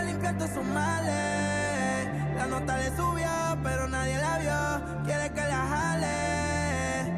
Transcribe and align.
para 0.00 0.12
limpiar 0.12 0.34
todos 0.38 0.50
sus 0.50 0.64
males. 0.64 2.08
La 2.36 2.46
nota 2.46 2.78
le 2.78 2.96
subió, 2.96 3.28
pero 3.62 3.86
nadie 3.88 4.16
la 4.18 4.38
vio. 4.38 5.04
Quiere 5.04 5.30
que 5.30 5.40
la 5.40 5.66
jale. 5.72 7.12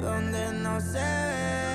Donde 0.00 0.52
no 0.62 0.80
se 0.80 0.98
ve, 0.98 1.67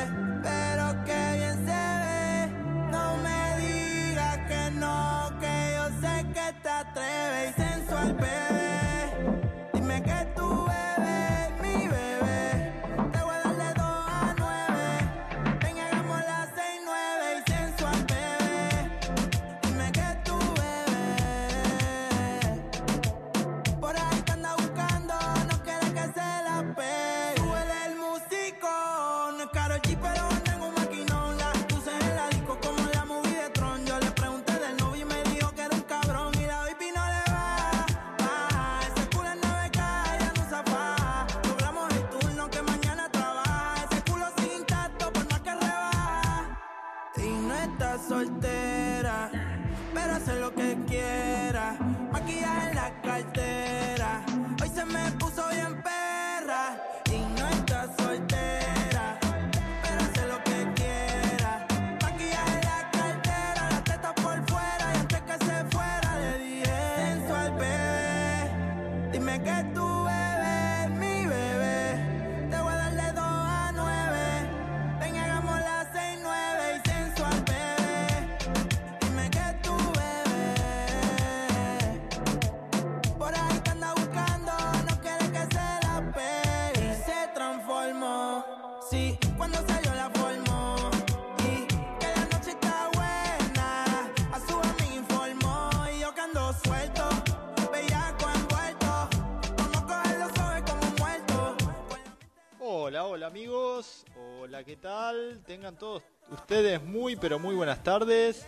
Hola, 103.24 103.30
amigos, 103.30 104.06
hola, 104.42 104.66
¿qué 104.66 104.76
tal? 104.76 105.42
Tengan 105.48 105.78
todos 105.78 106.04
ustedes 106.30 106.84
muy, 106.84 107.16
pero 107.16 107.40
muy 107.40 107.56
buenas 107.56 107.82
tardes. 107.82 108.46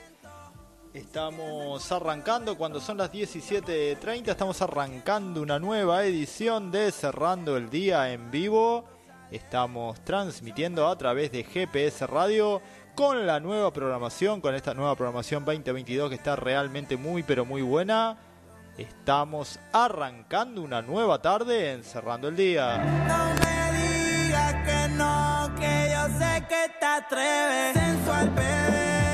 Estamos 0.94 1.90
arrancando 1.94 2.58
cuando 2.58 2.82
son 2.82 2.98
las 2.98 3.10
17.30, 3.10 4.28
estamos 4.28 4.62
arrancando 4.62 5.42
una 5.42 5.60
nueva 5.60 6.04
edición 6.04 6.72
de 6.72 6.92
Cerrando 6.92 7.56
el 7.56 7.70
Día 7.70 8.12
en 8.12 8.32
vivo. 8.32 8.84
Estamos 9.32 10.04
transmitiendo 10.04 10.90
a 10.90 10.98
través 10.98 11.32
de 11.32 11.46
GPS 11.46 12.06
Radio 12.06 12.62
con 12.96 13.26
la 13.26 13.40
nueva 13.40 13.72
programación, 13.72 14.42
con 14.42 14.56
esta 14.56 14.74
nueva 14.74 14.98
programación 14.98 15.46
2022 15.46 16.10
que 16.10 16.16
está 16.16 16.36
realmente 16.36 16.98
muy, 16.98 17.24
pero 17.24 17.46
muy 17.46 17.62
buena. 17.62 18.18
Estamos 18.78 19.58
arrancando 19.72 20.62
una 20.62 20.82
nueva 20.82 21.22
tarde 21.22 21.72
en 21.72 21.86
Cerrando 21.86 22.28
el 22.28 22.36
Día. 22.36 23.55
Te 26.80 26.86
atreves. 26.86 27.74
Sensual, 27.74 28.30
bebé. 28.30 29.05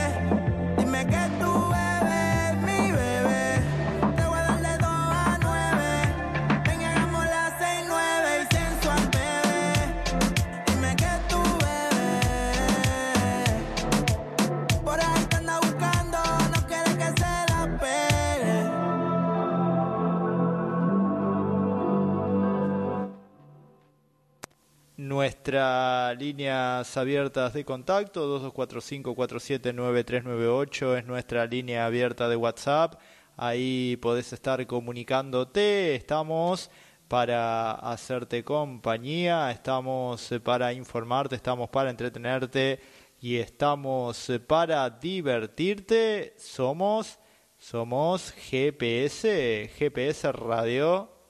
Nuestras 25.22 26.18
líneas 26.18 26.98
abiertas 26.98 27.54
de 27.54 27.64
contacto, 27.64 28.42
2245-479398 28.56 30.98
es 30.98 31.06
nuestra 31.06 31.46
línea 31.46 31.86
abierta 31.86 32.28
de 32.28 32.36
WhatsApp. 32.36 33.00
Ahí 33.38 34.00
podés 34.02 34.34
estar 34.34 34.66
comunicándote. 34.66 35.94
Estamos 35.94 36.72
para 37.08 37.74
hacerte 37.74 38.44
compañía, 38.44 39.52
estamos 39.52 40.32
eh, 40.32 40.40
para 40.40 40.74
informarte, 40.74 41.36
estamos 41.36 41.70
para 41.70 41.92
entretenerte 41.92 42.80
y 43.20 43.36
estamos 43.36 44.28
eh, 44.32 44.40
para 44.40 44.90
divertirte. 44.90 46.34
Somos, 46.36 47.20
somos 47.60 48.32
GPS, 48.32 49.70
GPS 49.78 50.32
Radio. 50.32 51.21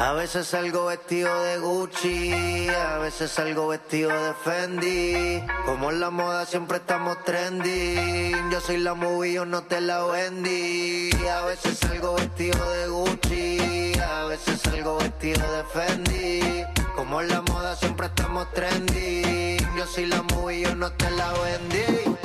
A 0.00 0.14
veces 0.14 0.46
salgo 0.46 0.86
vestido 0.86 1.42
de 1.42 1.58
Gucci, 1.58 2.68
a 2.70 2.96
veces 2.96 3.30
salgo 3.30 3.68
vestido 3.68 4.08
de 4.08 4.32
Fendi. 4.32 5.44
Como 5.66 5.90
en 5.90 6.00
la 6.00 6.08
moda 6.08 6.46
siempre 6.46 6.78
estamos 6.78 7.22
trending. 7.22 8.50
Yo 8.50 8.60
soy 8.62 8.78
la 8.78 8.94
movie, 8.94 9.34
yo 9.34 9.44
no 9.44 9.62
te 9.64 9.82
la 9.82 10.02
vendí. 10.06 11.10
A 11.30 11.44
veces 11.44 11.76
salgo 11.78 12.14
vestido 12.14 12.70
de 12.72 12.88
Gucci, 12.88 13.92
a 14.00 14.24
veces 14.24 14.62
salgo 14.62 14.96
vestido 14.96 15.42
de 15.52 15.64
Fendi. 15.64 16.64
Como 16.96 17.20
en 17.20 17.28
la 17.28 17.42
moda 17.42 17.76
siempre 17.76 18.06
estamos 18.06 18.50
trending. 18.54 19.58
Yo 19.76 19.86
soy 19.86 20.06
la 20.06 20.22
movie, 20.22 20.62
yo 20.62 20.74
no 20.76 20.90
te 20.92 21.10
la 21.10 21.30
vendí. 21.30 22.19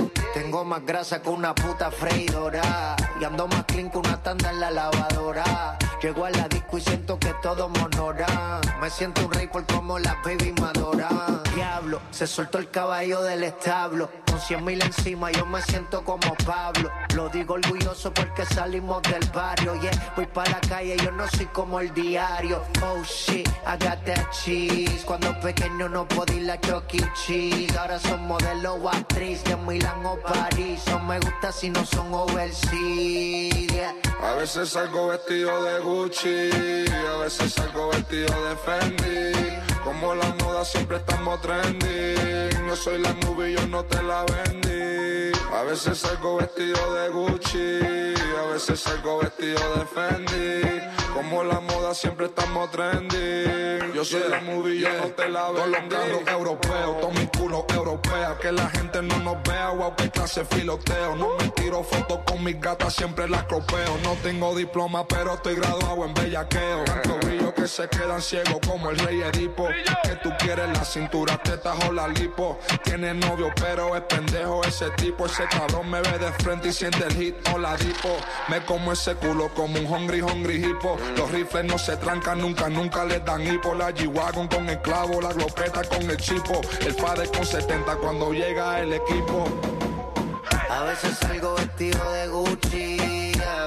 Tengo 0.46 0.64
más 0.64 0.86
grasa 0.86 1.24
que 1.24 1.30
una 1.30 1.56
puta 1.56 1.90
freidora. 1.90 2.96
Y 3.20 3.24
ando 3.24 3.48
más 3.48 3.66
clean 3.66 3.90
que 3.90 3.98
una 3.98 4.22
tanda 4.22 4.52
en 4.52 4.60
la 4.60 4.70
lavadora. 4.70 5.76
Llego 6.00 6.24
a 6.24 6.30
la 6.30 6.48
disco 6.48 6.78
y 6.78 6.82
siento 6.82 7.18
que 7.18 7.34
todo 7.42 7.68
monora. 7.68 8.62
Me 8.80 8.92
siento 8.92 9.26
un 9.26 9.32
rey 9.32 9.48
por 9.48 9.66
como 9.66 9.98
las 9.98 10.16
baby 10.24 10.54
me 10.62 10.68
adoran. 10.68 11.42
Diablo, 11.56 12.00
se 12.12 12.28
soltó 12.28 12.60
el 12.60 12.70
caballo 12.70 13.24
del 13.24 13.44
establo. 13.44 14.08
Con 14.35 14.41
cien 14.41 14.66
mil 14.66 14.84
encima 14.84 15.31
yo 15.31 15.46
me 15.46 15.62
siento 15.62 16.03
como 16.03 16.35
Pablo. 16.46 16.91
Lo 17.16 17.29
digo 17.29 17.53
orgulloso 17.53 18.13
porque 18.13 18.46
salimos 18.46 19.01
del 19.03 19.23
barrio. 19.34 19.79
Yeah, 19.79 20.13
voy 20.18 20.25
para 20.25 20.51
la 20.51 20.59
calle, 20.59 20.97
yo 21.02 21.09
no 21.11 21.26
soy 21.29 21.46
como 21.46 21.79
el 21.79 21.93
diario. 21.93 22.61
Oh 22.84 23.02
shit, 23.05 23.47
I 23.66 23.78
got 23.79 24.03
that 24.03 24.29
cheese. 24.32 25.05
Cuando 25.05 25.40
pequeño 25.40 25.87
no 25.87 26.05
podía 26.05 26.35
ir 26.35 26.52
a 26.52 26.59
Chuck 26.59 26.96
E. 26.96 27.14
Cheese. 27.14 27.78
Ahora 27.78 27.97
son 27.97 28.28
modelo 28.28 28.73
o 28.73 28.90
actriz 28.90 29.41
de 29.46 29.55
Milán 29.55 30.05
o 30.05 30.17
París. 30.20 30.84
No 30.88 30.99
me 30.99 31.17
gusta 31.22 31.53
si 31.53 31.70
no 31.70 31.85
son 31.85 32.14
overseas. 32.14 33.67
Yeah. 33.72 33.96
A 34.22 34.35
veces 34.35 34.67
salgo 34.67 35.08
vestido 35.08 35.64
de 35.64 35.79
Gucci, 35.79 36.85
a 36.91 37.17
veces 37.20 37.53
salgo 37.53 37.88
vestido 37.88 38.34
de 38.49 38.55
Fendi. 38.58 39.75
Como 39.85 40.16
la 40.16 40.35
moda 40.43 40.66
siempre 40.66 40.97
estamos 40.97 41.40
trending. 41.41 42.67
Yo 42.67 42.76
soy 42.76 42.97
la 42.97 43.14
movie, 43.23 43.53
yo 43.53 43.67
no 43.67 43.85
te 43.85 44.02
la 44.02 44.26
vendí. 44.26 45.32
A 45.53 45.64
veces 45.64 45.99
salgo 45.99 46.37
vestido 46.37 46.93
de 46.96 47.09
Gucci, 47.09 48.16
a 48.37 48.52
veces 48.52 48.79
salgo 48.79 49.20
vestido 49.20 49.61
de 49.76 49.85
Fendi. 49.85 50.82
Como 51.14 51.43
la 51.43 51.61
moda 51.61 51.93
siempre 51.93 52.26
estamos 52.26 52.70
trendy. 52.72 53.93
Yo 53.93 54.03
soy 54.03 54.23
la 54.28 54.41
movie, 54.41 54.79
yo 54.82 54.90
no 54.97 55.08
te 55.11 55.29
la 55.29 55.49
veo. 55.52 55.64
Todos 55.88 56.09
los 56.09 56.28
europeos, 56.28 56.99
todos 56.99 57.14
mis 57.14 57.29
culos 57.29 57.64
europeos. 57.73 58.38
Que 58.41 58.52
la 58.52 58.70
gente 58.70 59.02
no 59.02 59.17
nos 59.20 59.41
vea, 59.43 59.70
wow, 59.70 59.96
que 59.96 60.09
clase 60.09 60.43
filoteo. 60.43 61.16
No 61.16 61.38
me 61.40 61.47
tiro 61.52 61.84
fotos 61.84 62.20
con 62.26 62.43
mis 62.43 62.59
gatas, 62.59 62.93
siempre 62.93 63.29
las 63.29 63.43
cropeo. 63.46 63.97
No 64.03 64.16
tengo 64.23 64.53
diploma, 64.55 65.08
pero 65.08 65.35
estoy 65.35 65.55
graduado 65.55 66.03
en 66.03 66.14
bellaqueo. 66.14 66.84
Tanto 66.84 67.16
brillo 67.26 67.53
que 67.53 67.67
se 67.67 67.88
quedan 67.88 68.22
ciegos 68.22 68.59
como 68.67 68.90
el 68.90 68.99
rey 68.99 69.22
Edipo. 69.22 69.70
Que 70.04 70.16
tú 70.18 70.32
quieres 70.40 70.70
la 70.70 70.86
cintura, 70.86 71.38
tetas 71.38 71.76
o 71.88 71.92
la 71.92 72.08
lipo. 72.08 72.60
Tiene 72.84 73.14
novio, 73.14 73.52
pero 73.56 73.96
es 73.96 74.04
pendejo 74.04 74.64
ese 74.64 74.90
tipo. 74.92 75.26
Ese 75.26 75.44
cabrón 75.46 75.90
me 75.90 76.02
ve 76.02 76.18
de 76.20 76.32
frente 76.34 76.70
y 76.70 76.74
siente 76.74 77.04
el 77.06 77.14
hit 77.14 77.36
o 77.54 77.58
la 77.58 77.76
dipo. 77.78 78.18
Me 78.48 78.64
como 78.66 78.92
ese 78.92 79.16
culo 79.16 79.50
como 79.54 79.80
un 79.80 79.86
hungry, 79.86 80.22
hungry 80.22 80.64
hippo. 80.64 80.98
Los 81.18 81.32
rifles 81.32 81.66
no 81.66 81.78
se 81.78 81.98
trancan 81.98 82.40
nunca, 82.40 82.70
nunca 82.70 83.04
les 83.06 83.24
dan 83.26 83.42
hipo. 83.42 83.74
La 83.74 83.92
G-Wagon 83.92 84.48
con 84.48 84.70
el 84.70 84.82
clavo, 84.82 85.22
la 85.22 85.34
glopeta 85.34 85.84
con 85.84 86.10
el 86.10 86.18
chipo. 86.18 86.62
El 86.82 86.96
padre 86.96 87.28
con 87.28 87.46
70 87.46 87.96
cuando 87.96 88.32
llega 88.32 88.80
el 88.82 88.94
equipo. 88.94 89.46
A 90.70 90.84
veces 90.84 91.18
salgo 91.20 91.56
vestido 91.56 92.12
de 92.12 92.28
Gucci, 92.28 92.84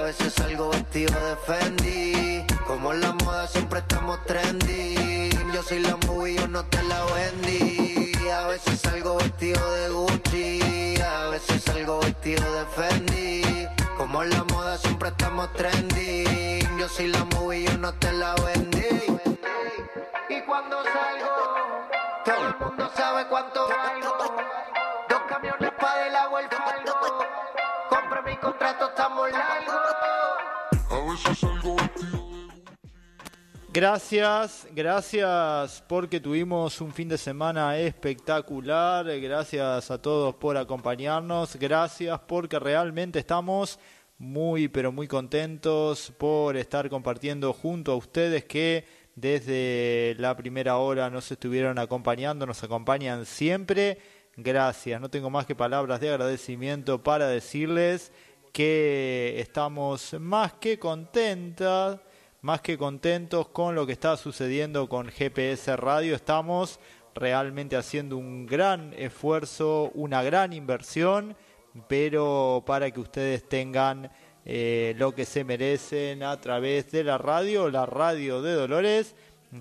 veces 0.09 0.33
salgo 0.33 0.71
vestido 0.71 1.15
de 1.21 1.37
Fendi. 1.37 2.47
Como 2.67 2.95
en 2.95 3.03
la 3.03 3.13
moda 3.13 3.47
siempre 3.47 3.81
estamos 3.81 4.19
trendy. 4.25 5.29
Yo 5.53 5.63
soy 5.63 5.81
la 5.81 5.97
movie, 6.07 6.35
yo 6.35 6.49
no 6.49 6.65
te 6.65 6.83
la 6.85 7.05
vendí. 7.15 8.13
A 8.31 8.47
veces 8.47 8.81
salgo 8.81 9.17
vestido 9.17 9.61
de 9.75 9.89
Gucci, 9.91 10.97
a 11.03 11.29
veces 11.29 11.63
salgo 11.63 12.01
vestido 12.01 12.43
de 12.55 12.65
Fendi. 12.77 13.69
Como 13.99 14.23
en 14.23 14.31
la 14.31 14.45
moda 14.45 14.79
siempre 14.79 15.11
estamos 15.11 15.53
trendy. 15.53 16.59
Yo 16.79 16.89
soy 16.89 17.09
la 17.09 17.25
movie, 17.25 17.65
yo 17.65 17.77
no 17.77 17.93
te 17.93 18.11
la 18.13 18.35
vendí. 18.47 19.21
Y 20.31 20.41
cuando 20.47 20.85
salgo, 20.85 21.35
todo 22.25 22.47
el 22.49 22.57
mundo 22.57 22.91
sabe 22.97 23.27
cuánto 23.27 23.69
valgo. 23.69 24.37
Dos 25.11 25.23
camiones 25.29 25.71
para 25.79 26.07
el 26.07 26.17
agua 26.17 26.41
el. 26.41 26.49
Compre 27.91 28.23
mi 28.23 28.37
contrato, 28.39 28.89
estamos 28.89 29.31
largos. 29.33 29.78
Gracias, 33.71 34.67
gracias 34.75 35.85
porque 35.87 36.19
tuvimos 36.19 36.81
un 36.81 36.93
fin 36.93 37.09
de 37.09 37.19
semana 37.19 37.79
espectacular. 37.79 39.07
Gracias 39.21 39.91
a 39.91 40.03
todos 40.03 40.35
por 40.35 40.57
acompañarnos. 40.57 41.55
Gracias 41.57 42.19
porque 42.27 42.59
realmente 42.59 43.19
estamos 43.19 43.79
muy, 44.19 44.69
pero 44.69 44.91
muy 44.91 45.07
contentos 45.07 46.13
por 46.19 46.57
estar 46.57 46.89
compartiendo 46.89 47.53
junto 47.53 47.93
a 47.93 47.97
ustedes 47.97 48.45
que 48.47 48.85
desde 49.15 50.17
la 50.19 50.37
primera 50.37 50.79
hora 50.79 51.11
nos 51.11 51.31
estuvieron 51.31 51.79
acompañando, 51.79 52.47
nos 52.47 52.65
acompañan 52.65 53.27
siempre. 53.27 53.99
Gracias, 54.37 55.01
no 55.01 55.11
tengo 55.11 55.31
más 55.31 55.47
que 55.47 55.55
palabras 55.55 56.01
de 56.01 56.11
agradecimiento 56.11 57.03
para 57.03 57.29
decirles 57.29 58.13
que 58.59 59.37
estamos 59.39 60.17
más 60.19 60.55
que 60.55 60.81
contentas 60.81 62.01
más 62.41 62.61
que 62.61 62.77
contentos 62.77 63.47
con 63.51 63.77
lo 63.77 63.87
que 63.87 63.93
está 63.93 64.17
sucediendo 64.17 64.89
con 64.89 65.07
GPS 65.07 65.77
Radio. 65.77 66.17
Estamos 66.17 66.81
realmente 67.15 67.77
haciendo 67.77 68.17
un 68.17 68.47
gran 68.47 68.93
esfuerzo, 68.95 69.93
una 69.95 70.25
gran 70.25 70.53
inversión, 70.53 71.37
pero 71.87 72.65
para 72.67 72.91
que 72.91 72.99
ustedes 72.99 73.49
tengan 73.49 74.11
eh, 74.45 74.93
lo 74.99 75.15
que 75.15 75.25
se 75.25 75.45
merecen 75.45 76.25
a 76.25 76.41
través 76.41 76.91
de 76.91 77.05
la 77.05 77.17
radio, 77.17 77.71
la 77.71 77.87
radio 77.87 78.43
de 78.43 78.55
Dolores, 78.55 79.15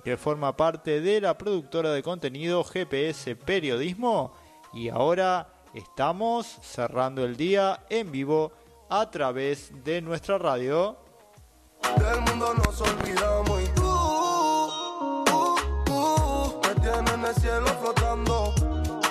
que 0.03 0.17
forma 0.17 0.57
parte 0.57 1.01
de 1.01 1.21
la 1.21 1.37
productora 1.37 1.91
de 1.91 2.01
contenido 2.01 2.63
GPS 2.63 3.35
Periodismo. 3.35 4.33
Y 4.73 4.89
ahora 4.89 5.53
estamos 5.75 6.47
cerrando 6.63 7.23
el 7.23 7.37
día 7.37 7.85
en 7.91 8.11
vivo 8.11 8.51
a 8.89 9.09
través 9.09 9.71
de 9.83 10.01
nuestra 10.01 10.37
radio. 10.37 10.97
Del 11.97 12.21
mundo 12.21 12.53
nos 12.53 12.81
olvidamos 12.81 13.61
y 13.61 13.67
tú, 13.69 13.83
uh, 13.83 15.23
uh, 15.89 16.61
me 16.63 16.75
tienes 16.81 17.13
en 17.13 17.25
el 17.25 17.35
cielo 17.35 17.67
flotando, 17.81 18.53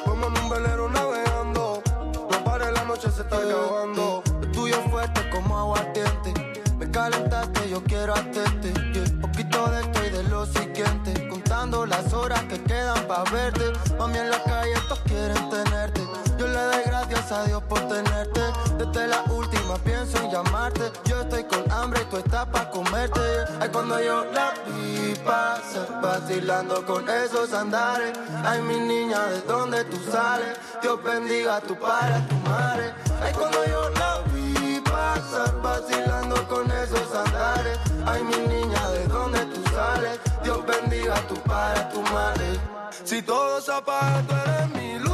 como 0.05 0.27
en 0.27 0.39
un 0.39 0.49
velero 0.49 0.89
navegando. 0.89 1.83
No 2.31 2.45
pare, 2.45 2.73
la 2.73 2.85
noche 2.85 3.11
se 3.11 3.23
está 3.23 3.37
acabando. 3.37 4.23
Lo 4.41 4.53
tuyo 4.53 4.77
fuerte 4.91 5.29
como 5.31 5.59
aguardiente. 5.59 6.35
Me 6.77 6.91
calentaste, 6.91 7.71
yo 7.71 7.83
quiero 7.85 8.15
hacerte. 8.15 8.73
Yeah. 8.93 9.21
Poquito 9.21 9.71
de 9.71 9.81
esto 9.81 10.05
y 10.05 10.11
de 10.11 10.23
lo 10.25 10.47
siguiente. 10.47 11.29
Contando 11.29 11.87
las 11.87 12.13
horas 12.13 12.43
que 12.45 12.63
quedan 12.63 13.07
para 13.07 13.31
verte. 13.31 13.73
Mami, 13.99 14.19
en 14.19 14.31
la 14.31 14.43
calle 14.43 14.75
todos 14.89 15.01
quieren 15.01 15.49
tenerte. 15.51 16.26
Le 16.57 16.63
doy 16.63 16.85
gracias 16.87 17.33
a 17.33 17.45
Dios 17.45 17.63
por 17.65 17.81
tenerte. 17.81 18.41
Desde 18.79 19.09
la 19.09 19.23
última 19.25 19.77
pienso 19.85 20.17
en 20.23 20.31
llamarte. 20.31 20.91
Yo 21.05 21.21
estoy 21.21 21.45
con 21.45 21.71
hambre 21.71 22.01
y 22.01 22.05
tú 22.07 22.17
estás 22.17 22.47
para 22.47 22.71
comerte. 22.71 23.21
Ay, 23.61 23.69
cuando 23.69 24.01
yo 24.01 24.25
la 24.33 24.55
vi 24.67 25.15
pasar, 25.17 26.01
vacilando 26.01 26.87
con 26.87 27.07
esos 27.11 27.53
andares. 27.53 28.17
Ay, 28.43 28.63
mi 28.63 28.81
niña, 28.81 29.27
¿de 29.27 29.43
dónde 29.43 29.85
tú 29.85 29.99
sales? 30.11 30.57
Dios 30.81 30.99
bendiga 31.05 31.57
a 31.57 31.61
tu 31.61 31.79
padre, 31.79 32.15
a 32.15 32.27
tu 32.27 32.37
madre. 32.49 32.95
Ay, 33.23 33.35
cuando 33.35 33.67
yo 33.67 33.91
la 33.91 34.23
vi 34.33 34.81
pasar, 34.81 35.61
vacilando 35.61 36.49
con 36.49 36.71
esos 36.71 37.15
andares. 37.15 37.79
Ay, 38.07 38.25
mi 38.25 38.39
niña, 38.55 38.89
¿de 38.93 39.07
dónde 39.09 39.41
tú 39.45 39.63
sales? 39.75 40.19
Dios 40.43 40.65
bendiga 40.65 41.17
a 41.17 41.29
tu 41.29 41.35
padre, 41.43 41.81
a 41.81 41.89
tu 41.91 42.01
madre. 42.01 42.59
Si 43.05 43.21
todo 43.21 43.61
se 43.61 43.73
apaga, 43.73 44.23
tú 44.27 44.35
eres 44.35 44.69
mi 44.71 44.99
luz. 45.01 45.06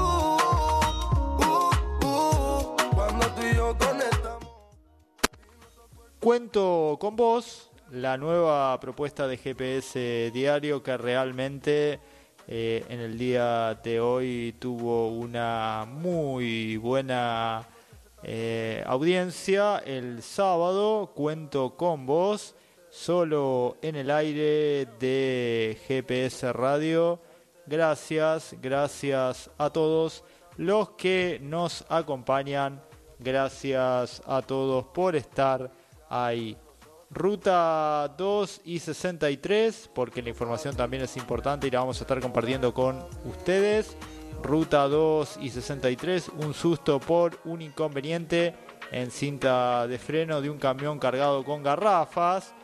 Cuento 6.23 6.99
con 7.01 7.17
vos 7.17 7.69
la 7.91 8.17
nueva 8.17 8.79
propuesta 8.79 9.27
de 9.27 9.37
GPS 9.37 10.31
Diario 10.33 10.81
que 10.81 10.97
realmente 10.97 11.99
eh, 12.47 12.85
en 12.89 13.01
el 13.01 13.19
día 13.19 13.75
de 13.83 13.99
hoy 13.99 14.55
tuvo 14.61 15.09
una 15.09 15.85
muy 15.85 16.77
buena 16.77 17.67
eh, 18.23 18.85
audiencia. 18.87 19.79
El 19.79 20.23
sábado 20.23 21.11
cuento 21.13 21.77
con 21.77 22.07
vos 22.07 22.55
solo 22.89 23.77
en 23.83 23.97
el 23.97 24.09
aire 24.09 24.87
de 25.01 25.77
GPS 25.89 26.53
Radio. 26.53 27.19
Gracias, 27.67 28.55
gracias 28.63 29.51
a 29.59 29.71
todos 29.71 30.23
los 30.57 30.91
que 30.91 31.41
nos 31.43 31.85
acompañan. 31.89 32.81
Gracias 33.19 34.23
a 34.25 34.41
todos 34.41 34.85
por 34.85 35.17
estar 35.17 35.82
ahí. 36.13 36.57
Ruta 37.11 38.15
2 38.17 38.63
y 38.65 38.79
63, 38.79 39.91
porque 39.95 40.23
la 40.23 40.31
información 40.31 40.75
también 40.75 41.03
es 41.03 41.17
importante 41.17 41.67
y 41.67 41.71
la 41.71 41.81
vamos 41.81 42.01
a 42.01 42.05
estar 42.05 42.21
compartiendo 42.21 42.73
con 42.73 43.05
ustedes. 43.25 43.97
Ruta 44.43 44.89
2 44.89 45.39
y 45.43 45.51
63, 45.51 46.31
un 46.39 46.55
susto 46.55 47.01
por 47.01 47.39
un 47.45 47.63
inconveniente 47.63 48.55
en 48.91 49.11
cinta 49.11 49.87
de 49.87 49.99
freno 49.99 50.41
de 50.41 50.51
un 50.51 50.59
camión 50.59 50.99
cargado 50.99 51.45
con 51.45 51.63
garrafas. 51.63 52.55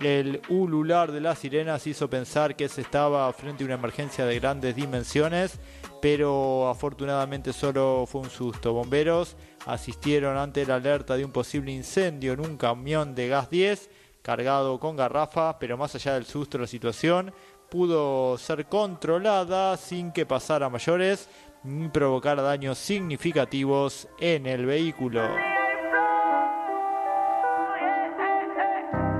El 0.00 0.42
ulular 0.48 1.12
de 1.12 1.20
las 1.20 1.38
sirenas 1.38 1.86
hizo 1.86 2.10
pensar 2.10 2.56
que 2.56 2.68
se 2.68 2.80
estaba 2.80 3.32
frente 3.32 3.62
a 3.62 3.66
una 3.66 3.76
emergencia 3.76 4.26
de 4.26 4.40
grandes 4.40 4.74
dimensiones, 4.74 5.60
pero 6.02 6.68
afortunadamente 6.68 7.52
solo 7.52 8.04
fue 8.08 8.22
un 8.22 8.30
susto. 8.30 8.72
Bomberos 8.72 9.36
asistieron 9.66 10.36
ante 10.36 10.66
la 10.66 10.76
alerta 10.76 11.16
de 11.16 11.24
un 11.24 11.32
posible 11.32 11.72
incendio 11.72 12.32
en 12.32 12.40
un 12.40 12.56
camión 12.56 13.14
de 13.14 13.28
gas 13.28 13.50
10 13.50 13.90
cargado 14.22 14.80
con 14.80 14.96
garrafas, 14.96 15.56
pero 15.60 15.76
más 15.76 15.94
allá 15.94 16.14
del 16.14 16.24
susto 16.24 16.58
la 16.58 16.66
situación 16.66 17.32
pudo 17.70 18.38
ser 18.38 18.66
controlada 18.66 19.76
sin 19.76 20.12
que 20.12 20.26
pasara 20.26 20.70
mayores 20.70 21.28
ni 21.62 21.88
provocar 21.88 22.40
daños 22.40 22.78
significativos 22.78 24.08
en 24.18 24.46
el 24.46 24.66
vehículo. 24.66 25.22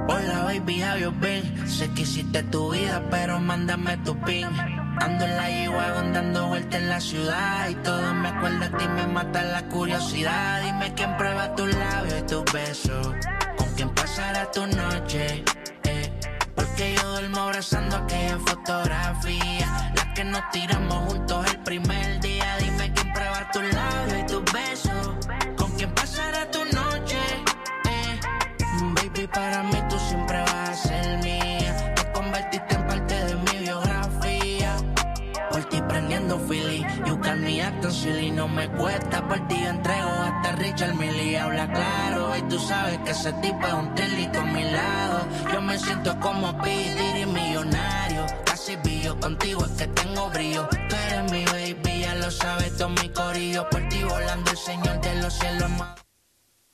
Hola 0.09 0.45
baby? 0.45 0.83
Sé 1.67 1.91
que 1.95 2.03
hiciste 2.03 2.43
tu 2.45 2.73
vida, 2.73 3.03
pero 3.11 3.41
mándame 3.41 3.97
tu 3.99 4.19
pin. 4.21 4.49
Ando 5.01 5.25
en 5.25 5.37
la 5.37 5.49
G-Wagon 5.49 6.13
dando 6.13 6.47
vueltas 6.49 6.81
en 6.81 6.89
la 6.89 7.01
ciudad 7.01 7.69
Y 7.69 7.75
todo 7.77 8.15
me 8.15 8.29
acuerda 8.29 8.69
de 8.69 8.79
ti, 8.79 8.89
me 8.89 9.07
mata 9.09 9.43
la 9.43 9.63
curiosidad 9.69 10.63
Dime 10.63 10.95
quién 10.95 11.17
prueba 11.17 11.55
tus 11.57 11.75
labios 11.75 12.21
y 12.21 12.23
tus 12.23 12.45
besos 12.53 13.09
Con 13.57 13.69
quién 13.75 13.91
pasará 13.91 14.51
tu 14.53 14.67
noche 14.67 15.45
eh. 15.85 16.13
Porque 16.55 16.95
yo 16.95 17.11
duermo 17.11 17.41
abrazando 17.41 17.97
aquella 17.97 18.39
fotografía 18.39 19.93
La 19.97 20.15
que 20.15 20.25
nos 20.25 20.49
tiramos 20.53 21.13
juntos 21.13 21.45
el 21.53 21.59
primer 21.61 22.21
día 22.21 22.57
Dime 22.61 22.93
quién 22.93 23.13
prueba 23.13 23.51
tus 23.53 23.63
labios 23.75 24.21
y 24.21 24.27
tus 24.27 24.53
besos 24.53 25.17
Con 25.57 25.73
quién 25.73 25.91
pasará 25.93 26.49
tu 26.53 26.65
noche 26.67 27.19
eh. 27.91 28.21
Baby, 28.95 29.27
para 29.27 29.65
mí 29.65 29.84
acting 37.95 38.13
silly. 38.13 38.31
No 38.31 38.49
me 38.49 38.69
cuesta, 38.69 39.27
por 39.27 39.47
ti 39.49 39.57
entrego 39.57 40.09
hasta 40.09 40.53
Richard 40.53 40.95
Millie. 40.95 41.39
Habla 41.39 41.71
claro, 41.73 42.37
y 42.37 42.43
tú 42.49 42.59
sabes 42.59 42.99
que 42.99 43.11
ese 43.11 43.33
tipo 43.35 43.67
es 43.67 43.73
un 43.73 43.95
telito 43.95 44.41
a 44.41 44.45
mi 44.45 44.65
lado. 44.65 45.29
Yo 45.53 45.63
me 45.63 45.79
siento 45.79 46.19
como 46.21 46.57
P. 46.63 46.71
y 47.23 47.27
millonario. 47.27 48.27
Casi 48.45 48.77
billo, 48.77 49.19
contigo 49.21 49.65
es 49.65 49.73
que 49.73 49.87
tengo 49.89 50.31
brillo. 50.31 50.69
Tú 50.89 50.97
eres 51.09 51.33
mi 51.33 51.45
baby, 51.45 52.01
ya 52.01 52.15
lo 52.17 52.31
sabes, 52.31 52.77
todo 52.77 52.91
mi 52.91 53.09
corillo. 53.11 53.69
Por 53.71 53.89
ti 53.89 54.03
volando 54.03 54.51
el 54.51 54.57
señor 54.57 55.01
de 55.01 55.23
los 55.23 55.33
cielos 55.33 55.71
más. 55.71 56.05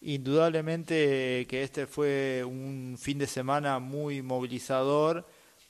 Indudablemente 0.03 1.47
que 1.49 1.63
este 1.63 1.87
fue 1.87 2.43
un 2.45 2.97
fin 2.99 3.19
de 3.19 3.27
semana 3.27 3.79
muy 3.81 4.23
movilizador 4.23 5.27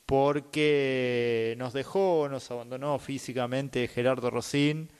porque 0.06 1.54
nos 1.58 1.72
dejó, 1.72 2.28
nos 2.28 2.48
abandonó 2.50 2.98
físicamente 2.98 3.88
Gerardo 3.88 4.30
Rosín, 4.30 4.90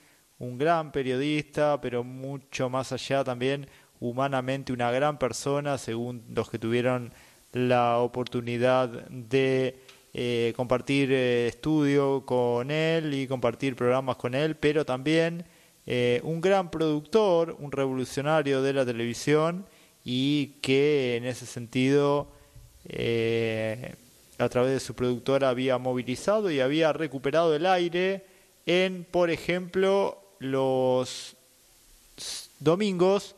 un 0.41 0.59
gran 0.59 0.91
periodista, 0.91 1.81
pero 1.81 2.03
mucho 2.03 2.69
más 2.69 2.93
allá 2.93 3.23
también 3.23 3.69
humanamente 4.01 4.73
una 4.73 4.91
gran 4.91 5.19
persona, 5.19 5.79
según 5.79 6.25
los 6.35 6.51
que 6.51 6.59
tuvieron 6.59 7.13
la 7.53 7.99
oportunidad 7.99 8.89
de 9.09 9.79
eh, 10.15 10.53
compartir 10.57 11.13
eh, 11.13 11.47
estudio 11.47 12.25
con 12.25 12.71
él 12.71 13.13
y 13.15 13.27
compartir 13.27 13.77
programas 13.77 14.17
con 14.17 14.35
él, 14.35 14.57
pero 14.57 14.87
también 14.87 15.45
eh, 15.87 16.21
un 16.25 16.41
gran 16.41 16.71
productor, 16.71 17.57
un 17.59 17.71
revolucionario 17.71 18.63
de 18.63 18.73
la 18.73 18.87
televisión 18.87 19.67
y 20.05 20.55
que 20.63 21.17
en 21.17 21.27
ese 21.27 21.45
sentido 21.45 22.33
a 24.39 24.49
través 24.49 24.73
de 24.73 24.81
su 24.81 24.95
productora 24.95 25.51
había 25.51 25.77
movilizado 25.77 26.51
y 26.51 26.61
había 26.61 26.95
recuperado 26.95 27.55
el 27.55 27.67
aire 27.67 28.25
en, 28.65 29.05
por 29.05 29.31
ejemplo, 29.31 30.20
los 30.41 31.37
domingos, 32.59 33.37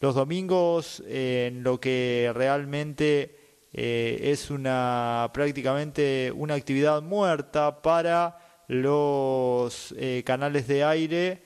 los 0.00 0.14
domingos 0.14 1.02
en 1.06 1.62
lo 1.62 1.78
que 1.78 2.32
realmente 2.34 3.36
eh, 3.74 4.18
es 4.22 4.50
una 4.50 5.30
prácticamente 5.34 6.32
una 6.34 6.54
actividad 6.54 7.02
muerta 7.02 7.82
para 7.82 8.64
los 8.68 9.94
canales 10.24 10.66
de 10.66 10.84
aire 10.84 11.42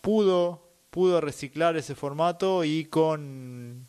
pudo, 0.00 0.62
pudo 0.90 1.20
reciclar 1.20 1.76
ese 1.76 1.94
formato 1.94 2.64
y 2.64 2.84
con 2.86 3.86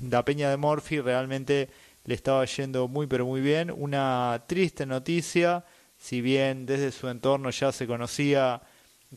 la 0.00 0.24
Peña 0.24 0.50
de 0.50 0.56
Morphy 0.56 1.00
realmente 1.00 1.68
le 2.04 2.14
estaba 2.14 2.44
yendo 2.44 2.88
muy 2.88 3.06
pero 3.06 3.26
muy 3.26 3.40
bien. 3.40 3.70
Una 3.70 4.44
triste 4.46 4.86
noticia, 4.86 5.64
si 5.98 6.20
bien 6.20 6.66
desde 6.66 6.92
su 6.92 7.08
entorno 7.08 7.50
ya 7.50 7.72
se 7.72 7.86
conocía 7.86 8.62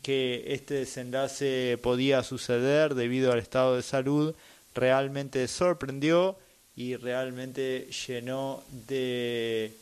que 0.01 0.43
este 0.48 0.75
desenlace 0.75 1.77
podía 1.81 2.24
suceder 2.24 2.96
debido 2.96 3.31
al 3.31 3.39
estado 3.39 3.75
de 3.75 3.81
salud, 3.81 4.36
realmente 4.75 5.48
sorprendió 5.48 6.38
y 6.75 6.96
realmente 6.96 7.89
llenó 8.08 8.63
de 8.88 9.74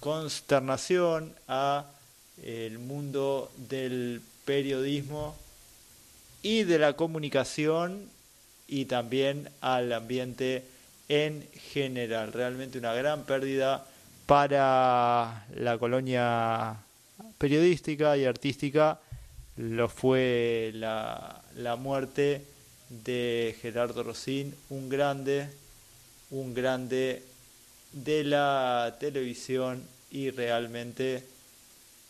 consternación 0.00 1.34
a 1.46 1.86
el 2.42 2.78
mundo 2.78 3.50
del 3.56 4.20
periodismo 4.44 5.36
y 6.42 6.64
de 6.64 6.78
la 6.78 6.94
comunicación 6.94 8.08
y 8.66 8.84
también 8.84 9.48
al 9.60 9.92
ambiente 9.92 10.64
en 11.08 11.48
general. 11.72 12.32
Realmente 12.32 12.78
una 12.78 12.92
gran 12.92 13.24
pérdida 13.24 13.86
para 14.26 15.46
la 15.54 15.78
colonia 15.78 16.76
periodística 17.38 18.16
y 18.16 18.24
artística 18.24 19.00
lo 19.56 19.88
fue 19.88 20.70
la, 20.74 21.42
la 21.56 21.76
muerte 21.76 22.44
de 22.88 23.56
Gerardo 23.60 24.02
Rosín, 24.02 24.54
un 24.70 24.88
grande, 24.88 25.48
un 26.30 26.54
grande 26.54 27.24
de 27.92 28.24
la 28.24 28.96
televisión 29.00 29.82
y 30.10 30.30
realmente 30.30 31.24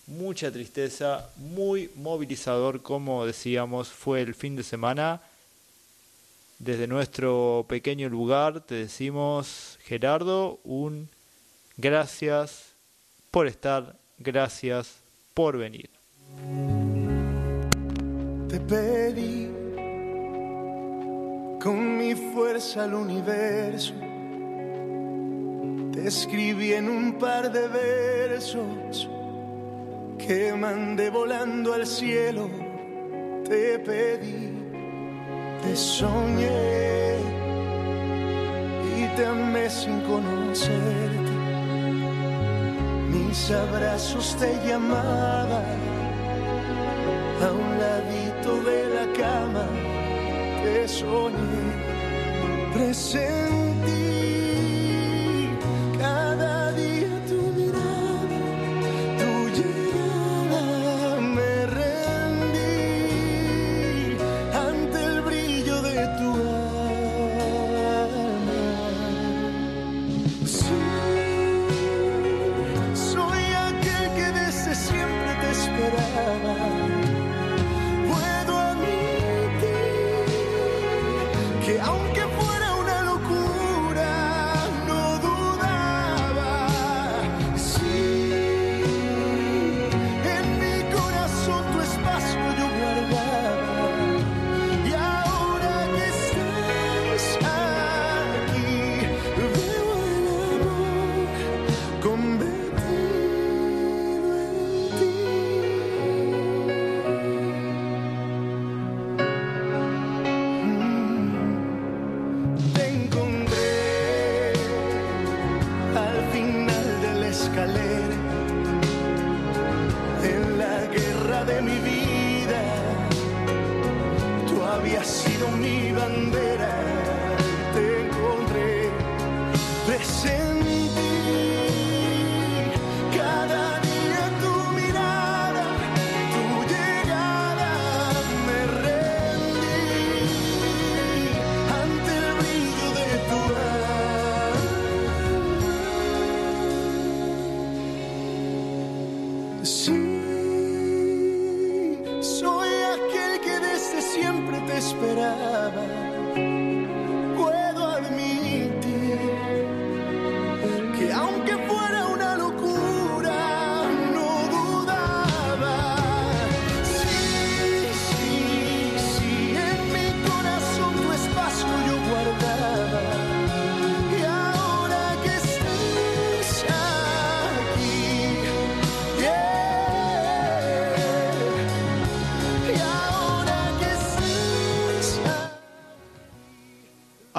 mucha 0.07 0.50
tristeza, 0.50 1.31
muy 1.37 1.91
movilizador, 1.95 2.83
como 2.83 3.27
decíamos, 3.27 3.88
fue 3.88 4.23
el 4.23 4.35
fin 4.35 4.57
de 4.57 4.62
semana. 4.62 5.21
Desde 6.59 6.87
nuestro 6.87 7.67
pequeño 7.69 8.09
lugar 8.09 8.61
te 8.61 8.75
decimos, 8.75 9.79
Gerardo, 9.83 10.61
un 10.65 11.09
gracias 11.77 12.75
por 13.31 13.47
estar, 13.47 13.98
gracias 14.18 14.96
por 15.34 15.56
venir. 15.56 15.90
Te 18.48 18.60
pedí 18.60 19.48
con 21.60 21.98
mi 21.98 22.14
fuerza 22.14 22.84
al 22.84 22.94
universo, 22.94 23.94
te 25.92 26.06
escribí 26.06 26.72
en 26.72 26.88
un 26.88 27.18
par 27.18 27.50
de 27.50 27.68
versos 27.68 29.08
que 30.18 30.52
mandé 30.54 31.10
volando 31.10 31.72
al 31.75 31.87
cielo, 31.87 32.48
te 33.44 33.78
pedí, 33.78 34.52
te 35.62 35.76
soñé 35.76 37.18
y 38.96 39.16
te 39.16 39.26
amé 39.26 39.70
sin 39.70 40.00
conocerte. 40.02 41.27
Mis 43.11 43.50
abrazos 43.50 44.37
te 44.37 44.55
llamaban 44.67 45.79
a 47.43 47.53
un 47.53 47.79
ladito 47.79 48.62
de 48.69 48.81
la 48.95 49.07
cama, 49.12 49.67
te 50.62 50.87
soñé, 50.87 51.65
presentí 52.75 53.67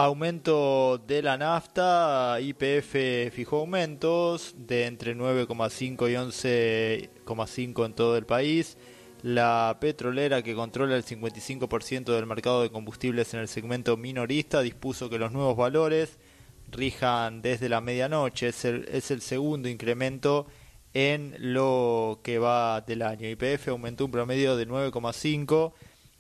Aumento 0.02 0.98
de 0.98 1.22
la 1.22 1.36
nafta, 1.38 2.38
IPF 2.40 3.34
fijó 3.34 3.58
aumentos 3.58 4.56
de 4.58 4.86
entre 4.86 5.14
9,5 5.14 6.10
y 6.10 6.14
11,5 7.26 7.86
en 7.86 7.94
todo 7.94 8.16
el 8.16 8.26
país. 8.26 8.78
La 9.24 9.78
petrolera 9.82 10.42
que 10.42 10.56
controla 10.56 10.96
el 10.96 11.04
55% 11.04 12.16
del 12.16 12.26
mercado 12.28 12.62
de 12.62 12.72
combustibles 12.72 13.34
en 13.34 13.42
el 13.42 13.50
segmento 13.50 13.98
minorista 13.98 14.62
dispuso 14.62 15.10
que 15.10 15.20
los 15.20 15.34
nuevos 15.34 15.58
valores 15.58 16.18
rijan 16.72 17.42
desde 17.42 17.68
la 17.68 17.82
medianoche. 17.82 18.48
Es 18.48 18.64
el, 18.64 18.88
es 18.90 19.12
el 19.12 19.20
segundo 19.20 19.68
incremento 19.68 20.48
en 20.94 21.36
lo 21.40 22.22
que 22.24 22.40
va 22.40 22.80
del 22.80 23.02
año. 23.02 23.28
IPF 23.28 23.68
aumentó 23.68 24.06
un 24.06 24.12
promedio 24.12 24.56
de 24.56 24.66
9,5 24.66 25.74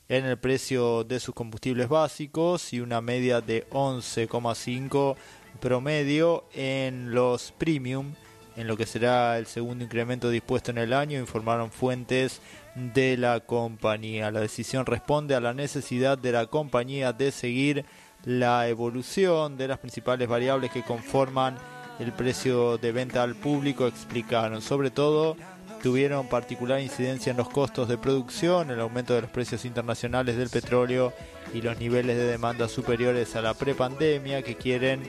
en 0.09 0.25
el 0.25 0.37
precio 0.37 1.03
de 1.03 1.19
sus 1.19 1.35
combustibles 1.35 1.87
básicos 1.87 2.73
y 2.73 2.81
una 2.81 2.99
media 2.99 3.41
de 3.41 3.69
11,5 3.69 5.15
promedio 5.61 6.45
en 6.53 7.13
los 7.13 7.51
premium, 7.51 8.13
en 8.55 8.67
lo 8.67 8.75
que 8.75 8.87
será 8.87 9.37
el 9.37 9.45
segundo 9.45 9.83
incremento 9.83 10.31
dispuesto 10.31 10.71
en 10.71 10.79
el 10.79 10.93
año, 10.93 11.19
informaron 11.19 11.71
fuentes 11.71 12.41
de 12.75 13.17
la 13.17 13.39
compañía. 13.39 14.31
La 14.31 14.39
decisión 14.39 14.87
responde 14.87 15.35
a 15.35 15.39
la 15.39 15.53
necesidad 15.53 16.17
de 16.17 16.31
la 16.31 16.47
compañía 16.47 17.13
de 17.13 17.31
seguir 17.31 17.85
la 18.25 18.67
evolución 18.67 19.57
de 19.57 19.67
las 19.67 19.77
principales 19.77 20.27
variables 20.27 20.71
que 20.71 20.83
conforman 20.83 21.55
el 21.99 22.13
precio 22.13 22.77
de 22.77 22.91
venta 22.91 23.21
al 23.21 23.35
público, 23.35 23.85
explicaron, 23.85 24.61
sobre 24.61 24.89
todo 24.89 25.35
tuvieron 25.81 26.27
particular 26.27 26.79
incidencia 26.81 27.31
en 27.31 27.37
los 27.37 27.49
costos 27.49 27.87
de 27.87 27.97
producción, 27.97 28.69
el 28.69 28.79
aumento 28.79 29.13
de 29.13 29.21
los 29.21 29.31
precios 29.31 29.65
internacionales 29.65 30.37
del 30.37 30.49
petróleo 30.49 31.13
y 31.53 31.61
los 31.61 31.79
niveles 31.79 32.17
de 32.17 32.25
demanda 32.25 32.67
superiores 32.67 33.35
a 33.35 33.41
la 33.41 33.53
prepandemia 33.53 34.41
que 34.43 34.55
quieren 34.55 35.01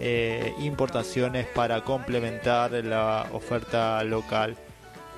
eh, 0.00 0.54
importaciones 0.60 1.46
para 1.46 1.82
complementar 1.82 2.72
la 2.72 3.28
oferta 3.32 4.02
local. 4.04 4.56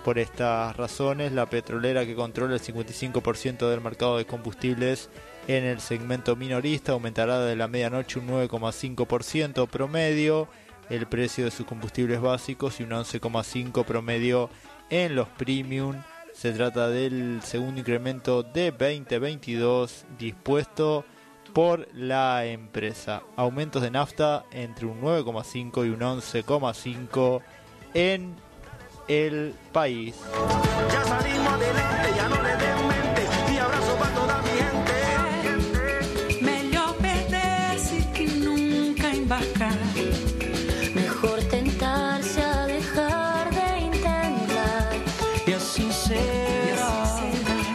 Por 0.05 0.19
estas 0.19 0.77
razones, 0.77 1.33
la 1.33 1.47
petrolera 1.47 2.05
que 2.05 2.15
controla 2.15 2.55
el 2.55 2.61
55% 2.61 3.71
del 3.71 3.81
mercado 3.81 4.19
de 4.19 4.27
combustibles 4.27 5.09
en 5.49 5.65
el 5.65 5.81
segmento 5.81 6.37
minorista 6.37 6.93
aumentará 6.93 7.41
de 7.41 7.57
la 7.57 7.69
medianoche 7.69 8.19
un 8.19 8.29
9,5% 8.29 9.67
promedio 9.69 10.49
el 10.91 11.07
precio 11.07 11.45
de 11.45 11.51
sus 11.51 11.67
combustibles 11.67 12.21
básicos 12.21 12.81
y 12.81 12.83
un 12.83 12.91
11,5% 12.91 13.85
promedio 13.85 14.51
en 14.95 15.17
los 15.17 15.29
premium. 15.29 15.97
Se 16.33 16.53
trata 16.53 16.89
del 16.89 17.41
segundo 17.43 17.81
incremento 17.81 18.45
de 18.45 18.71
2022 18.71 20.07
dispuesto 20.17 21.05
por 21.53 21.89
la 21.95 22.45
empresa. 22.45 23.23
Aumentos 23.35 23.83
de 23.83 23.91
nafta 23.91 24.45
entre 24.53 24.87
un 24.87 25.01
9,5 25.01 25.87
y 25.87 25.91
un 25.91 25.99
11,5 25.99 27.41
en 27.95 28.37
el 29.09 29.55
país. 29.73 30.15
E 45.47 45.53
assim 45.53 45.93
será. 45.93 47.21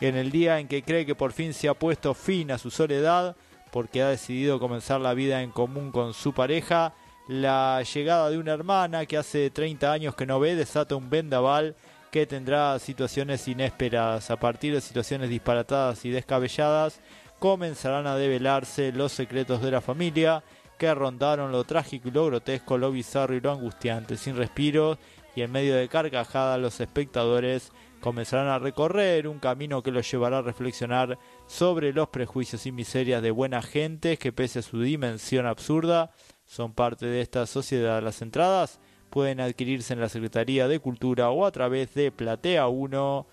En 0.00 0.14
el 0.14 0.30
día 0.30 0.60
en 0.60 0.68
que 0.68 0.84
cree 0.84 1.06
que 1.06 1.16
por 1.16 1.32
fin 1.32 1.52
se 1.52 1.68
ha 1.68 1.74
puesto 1.74 2.14
fin 2.14 2.52
a 2.52 2.58
su 2.58 2.70
soledad, 2.70 3.34
porque 3.72 4.00
ha 4.00 4.08
decidido 4.08 4.60
comenzar 4.60 5.00
la 5.00 5.12
vida 5.12 5.42
en 5.42 5.50
común 5.50 5.90
con 5.90 6.14
su 6.14 6.32
pareja, 6.32 6.94
la 7.26 7.82
llegada 7.82 8.30
de 8.30 8.38
una 8.38 8.52
hermana 8.52 9.06
que 9.06 9.16
hace 9.16 9.50
30 9.50 9.90
años 9.90 10.14
que 10.14 10.26
no 10.26 10.38
ve 10.38 10.54
desata 10.54 10.94
un 10.94 11.10
vendaval 11.10 11.74
que 12.16 12.26
tendrá 12.26 12.78
situaciones 12.78 13.46
inesperadas. 13.46 14.30
A 14.30 14.38
partir 14.38 14.72
de 14.72 14.80
situaciones 14.80 15.28
disparatadas 15.28 16.02
y 16.06 16.08
descabelladas, 16.08 17.02
comenzarán 17.38 18.06
a 18.06 18.16
develarse 18.16 18.90
los 18.90 19.12
secretos 19.12 19.60
de 19.60 19.70
la 19.70 19.82
familia 19.82 20.42
que 20.78 20.94
rondaron 20.94 21.52
lo 21.52 21.64
trágico 21.64 22.08
y 22.08 22.12
lo 22.12 22.24
grotesco, 22.24 22.78
lo 22.78 22.90
bizarro 22.90 23.34
y 23.34 23.42
lo 23.42 23.52
angustiante. 23.52 24.16
Sin 24.16 24.34
respiros 24.34 24.96
y 25.34 25.42
en 25.42 25.52
medio 25.52 25.76
de 25.76 25.90
carcajadas, 25.90 26.58
los 26.58 26.80
espectadores 26.80 27.70
comenzarán 28.00 28.48
a 28.48 28.58
recorrer 28.58 29.28
un 29.28 29.38
camino 29.38 29.82
que 29.82 29.90
los 29.90 30.10
llevará 30.10 30.38
a 30.38 30.42
reflexionar 30.42 31.18
sobre 31.46 31.92
los 31.92 32.08
prejuicios 32.08 32.64
y 32.64 32.72
miserias 32.72 33.20
de 33.20 33.30
buena 33.30 33.60
gente 33.60 34.16
que 34.16 34.32
pese 34.32 34.60
a 34.60 34.62
su 34.62 34.80
dimensión 34.80 35.44
absurda 35.44 36.12
son 36.46 36.72
parte 36.72 37.04
de 37.04 37.20
esta 37.20 37.44
sociedad. 37.44 38.02
Las 38.02 38.22
entradas 38.22 38.80
pueden 39.10 39.40
adquirirse 39.40 39.94
en 39.94 40.00
la 40.00 40.08
Secretaría 40.08 40.68
de 40.68 40.78
Cultura 40.80 41.30
o 41.30 41.44
a 41.46 41.50
través 41.50 41.94
de 41.94 42.12
platea1. 42.12 43.26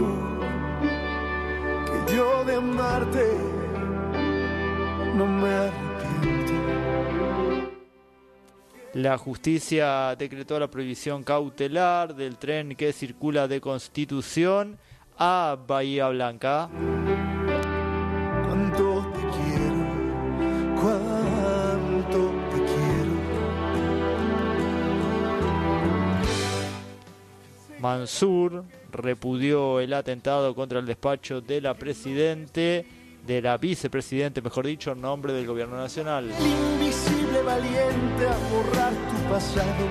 que 1.86 2.14
yo 2.14 2.44
de 2.44 2.54
amarte 2.54 3.36
no 5.16 5.26
me 5.26 5.48
arrepiento. 5.48 6.52
La 8.94 9.18
justicia 9.18 10.14
decretó 10.16 10.60
la 10.60 10.70
prohibición 10.70 11.24
cautelar 11.24 12.14
del 12.14 12.36
tren 12.36 12.76
que 12.76 12.92
circula 12.92 13.48
de 13.48 13.60
Constitución 13.60 14.78
a 15.18 15.58
Bahía 15.66 16.08
Blanca. 16.10 16.70
Mansur 27.86 28.64
repudió 28.90 29.78
el 29.78 29.92
atentado 29.92 30.56
contra 30.56 30.80
el 30.80 30.86
despacho 30.86 31.40
de 31.40 31.60
la 31.60 31.74
presidente, 31.74 32.84
de 33.24 33.40
la 33.40 33.58
vicepresidente, 33.58 34.42
mejor 34.42 34.66
dicho, 34.66 34.90
en 34.90 35.00
nombre 35.00 35.32
del 35.32 35.46
gobierno 35.46 35.76
nacional. 35.76 36.28
El 36.28 36.80
invisible 36.80 37.42
valiente 37.42 38.26
a 38.26 38.36
borrar 38.50 38.92
tu 38.92 39.32
pasado. 39.32 39.86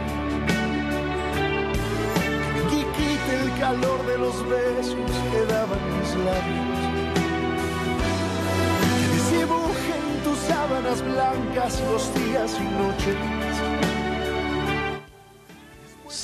Y 2.67 2.84
quite 2.97 3.43
el 3.43 3.60
calor 3.62 4.05
de 4.05 4.17
los 4.17 4.49
besos 4.49 5.12
que 5.31 5.45
daban 5.53 5.79
mis 5.97 6.15
labios. 6.15 6.79
Que 8.91 9.08
desdibujen 9.15 10.23
tus 10.25 10.38
sábanas 10.39 11.01
blancas 11.01 11.81
los 11.89 12.13
días 12.13 12.58
y 12.60 12.63
noches. 12.63 13.44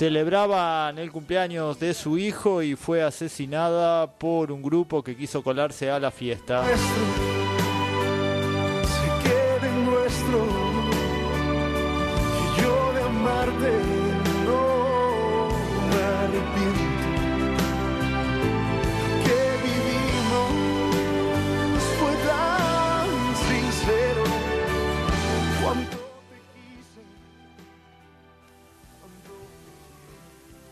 Celebraban 0.01 0.97
el 0.97 1.11
cumpleaños 1.11 1.79
de 1.79 1.93
su 1.93 2.17
hijo 2.17 2.63
y 2.63 2.75
fue 2.75 3.03
asesinada 3.03 4.07
por 4.07 4.51
un 4.51 4.63
grupo 4.63 5.03
que 5.03 5.15
quiso 5.15 5.43
colarse 5.43 5.91
a 5.91 5.99
la 5.99 6.09
fiesta. 6.09 6.65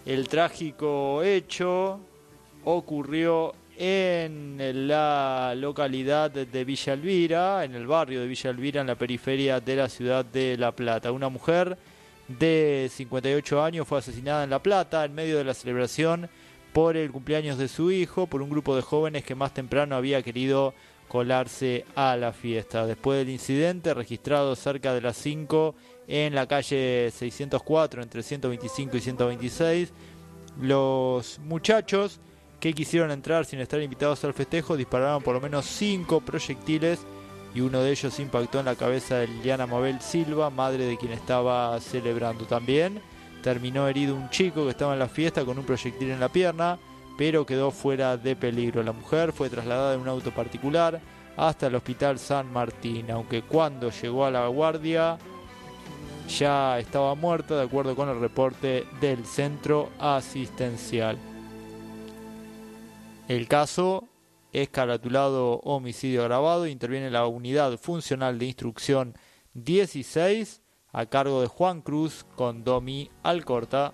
El 0.10 0.28
trágico 0.28 1.22
hecho 1.22 2.00
ocurrió 2.64 3.54
en 3.78 4.58
la 4.88 5.54
localidad 5.56 6.32
de 6.32 6.66
Villa 6.66 6.94
Elvira, 6.94 7.64
en 7.64 7.76
el 7.76 7.86
barrio 7.86 8.20
de 8.20 8.26
Villa 8.26 8.50
Elvira, 8.50 8.82
en 8.82 8.88
la 8.88 8.96
periferia 8.96 9.60
de 9.60 9.76
la 9.76 9.88
ciudad 9.88 10.26
de 10.26 10.58
La 10.58 10.72
Plata. 10.72 11.12
Una 11.12 11.30
mujer 11.30 11.78
de 12.28 12.90
58 12.92 13.64
años 13.64 13.88
fue 13.88 14.00
asesinada 14.00 14.44
en 14.44 14.50
La 14.50 14.64
Plata 14.64 15.06
en 15.06 15.14
medio 15.14 15.38
de 15.38 15.44
la 15.44 15.54
celebración 15.54 16.28
por 16.74 16.98
el 16.98 17.12
cumpleaños 17.12 17.60
de 17.60 17.68
su 17.68 17.92
hijo, 17.92 18.26
por 18.26 18.42
un 18.42 18.50
grupo 18.50 18.76
de 18.76 18.82
jóvenes 18.82 19.24
que 19.24 19.36
más 19.36 19.54
temprano 19.54 19.96
había 19.96 20.24
querido 20.24 20.74
colarse 21.08 21.86
a 21.94 22.18
la 22.18 22.34
fiesta. 22.34 22.88
Después 22.88 23.20
del 23.20 23.30
incidente 23.30 23.94
registrado 23.94 24.56
cerca 24.56 24.92
de 24.92 25.02
las 25.02 25.18
5 25.18 25.76
en 26.10 26.34
la 26.34 26.48
calle 26.48 27.12
604 27.12 28.02
entre 28.02 28.24
125 28.24 28.98
y 28.98 29.00
126, 29.00 29.94
los 30.60 31.40
muchachos 31.40 32.20
que 32.60 32.74
quisieron 32.74 33.12
entrar 33.12 33.46
sin 33.46 33.60
estar 33.60 33.80
invitados 33.80 34.24
al 34.24 34.34
festejo 34.34 34.76
dispararon 34.76 35.22
por 35.22 35.36
lo 35.36 35.40
menos 35.40 35.66
5 35.68 36.22
proyectiles 36.22 37.00
y 37.54 37.62
uno 37.62 37.82
de 37.82 37.92
ellos 37.92 38.20
impactó 38.20 38.60
en 38.60 38.66
la 38.66 38.76
cabeza 38.76 39.18
de 39.18 39.28
Liliana 39.28 39.68
Mabel 39.68 40.02
Silva, 40.02 40.50
madre 40.50 40.86
de 40.86 40.98
quien 40.98 41.12
estaba 41.12 41.80
celebrando 41.80 42.46
también. 42.46 43.02
Terminó 43.44 43.88
herido 43.88 44.16
un 44.16 44.30
chico 44.32 44.66
que 44.66 44.72
estaba 44.72 44.94
en 44.94 45.00
la 45.00 45.08
fiesta 45.08 45.46
con 45.46 45.60
un 45.60 45.66
proyectil 45.66 46.10
en 46.10 46.20
la 46.20 46.30
pierna, 46.30 46.80
pero 47.18 47.46
quedó 47.46 47.70
fuera 47.70 48.18
de 48.18 48.36
peligro. 48.36 48.82
La 48.82 48.94
mujer 48.94 49.32
fue 49.32 49.50
trasladada 49.50 49.94
en 49.94 50.02
un 50.02 50.08
auto 50.08 50.32
particular 50.32 51.00
hasta 51.38 51.68
el 51.68 51.76
hospital 51.76 52.18
San 52.18 52.52
Martín, 52.52 53.12
aunque 53.12 53.44
cuando 53.44 53.92
llegó 53.92 54.26
a 54.26 54.32
la 54.32 54.48
guardia 54.48 55.18
ya 56.30 56.80
estaba 56.80 57.16
muerta, 57.16 57.56
de 57.56 57.64
acuerdo 57.64 57.96
con 57.96 58.08
el 58.10 58.20
reporte 58.20 58.86
del 59.02 59.26
centro 59.26 59.90
asistencial. 60.00 61.18
El 63.28 63.48
caso 63.48 64.08
es 64.52 64.70
caratulado 64.70 65.60
homicidio 65.64 66.22
agravado, 66.22 66.68
interviene 66.68 67.10
la 67.10 67.28
unidad 67.28 67.78
funcional 67.78 68.40
de 68.40 68.46
instrucción 68.46 69.16
16 69.54 70.62
a 70.92 71.06
cargo 71.06 71.42
de 71.42 71.48
Juan 71.48 71.82
Cruz 71.82 72.26
con 72.36 72.64
Domi 72.64 73.10
Alcorta. 73.24 73.94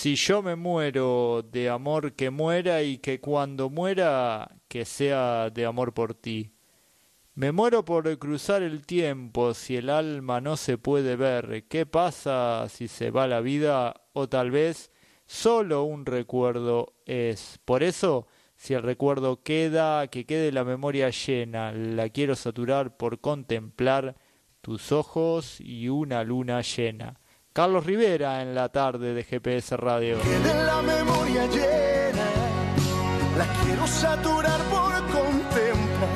Si 0.00 0.14
yo 0.14 0.42
me 0.42 0.54
muero 0.54 1.42
de 1.42 1.68
amor 1.68 2.12
que 2.12 2.30
muera 2.30 2.84
y 2.84 2.98
que 2.98 3.20
cuando 3.20 3.68
muera 3.68 4.48
que 4.68 4.84
sea 4.84 5.50
de 5.50 5.66
amor 5.66 5.92
por 5.92 6.14
ti. 6.14 6.52
Me 7.34 7.50
muero 7.50 7.84
por 7.84 8.16
cruzar 8.16 8.62
el 8.62 8.86
tiempo 8.86 9.54
si 9.54 9.74
el 9.74 9.90
alma 9.90 10.40
no 10.40 10.56
se 10.56 10.78
puede 10.78 11.16
ver. 11.16 11.64
¿Qué 11.66 11.84
pasa 11.84 12.68
si 12.68 12.86
se 12.86 13.10
va 13.10 13.26
la 13.26 13.40
vida 13.40 14.02
o 14.12 14.28
tal 14.28 14.52
vez 14.52 14.92
solo 15.26 15.82
un 15.82 16.06
recuerdo 16.06 16.94
es? 17.04 17.58
Por 17.64 17.82
eso, 17.82 18.28
si 18.54 18.74
el 18.74 18.84
recuerdo 18.84 19.42
queda, 19.42 20.06
que 20.06 20.26
quede 20.26 20.52
la 20.52 20.62
memoria 20.62 21.10
llena. 21.10 21.72
La 21.72 22.08
quiero 22.08 22.36
saturar 22.36 22.96
por 22.96 23.18
contemplar 23.18 24.14
tus 24.60 24.92
ojos 24.92 25.60
y 25.60 25.88
una 25.88 26.22
luna 26.22 26.62
llena. 26.62 27.18
Carlos 27.58 27.84
Rivera 27.84 28.40
en 28.40 28.54
la 28.54 28.68
tarde 28.68 29.12
de 29.14 29.24
GPS 29.24 29.76
Radio. 29.76 30.20
quede 30.22 30.62
la 30.64 30.80
memoria 30.80 31.44
llena. 31.46 32.24
La 33.36 33.46
quiero 33.64 33.84
saturar 33.84 34.60
por 34.70 34.92
contemplar 35.08 36.08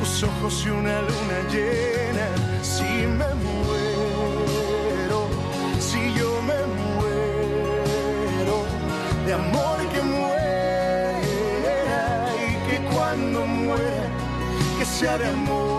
tus 0.00 0.24
ojos 0.24 0.64
y 0.66 0.70
una 0.70 1.02
luna 1.02 1.38
llena. 1.52 2.26
Si 2.62 2.82
me 2.82 3.32
muero, 3.44 5.28
si 5.78 6.12
yo 6.18 6.42
me 6.42 6.66
muero, 6.82 8.64
de 9.24 9.34
amor 9.34 9.78
que 9.92 10.02
muera 10.02 11.20
y 12.44 12.56
que 12.68 12.82
cuando 12.92 13.46
muera, 13.46 14.08
que 14.80 14.84
sea 14.84 15.16
de 15.16 15.28
amor 15.28 15.71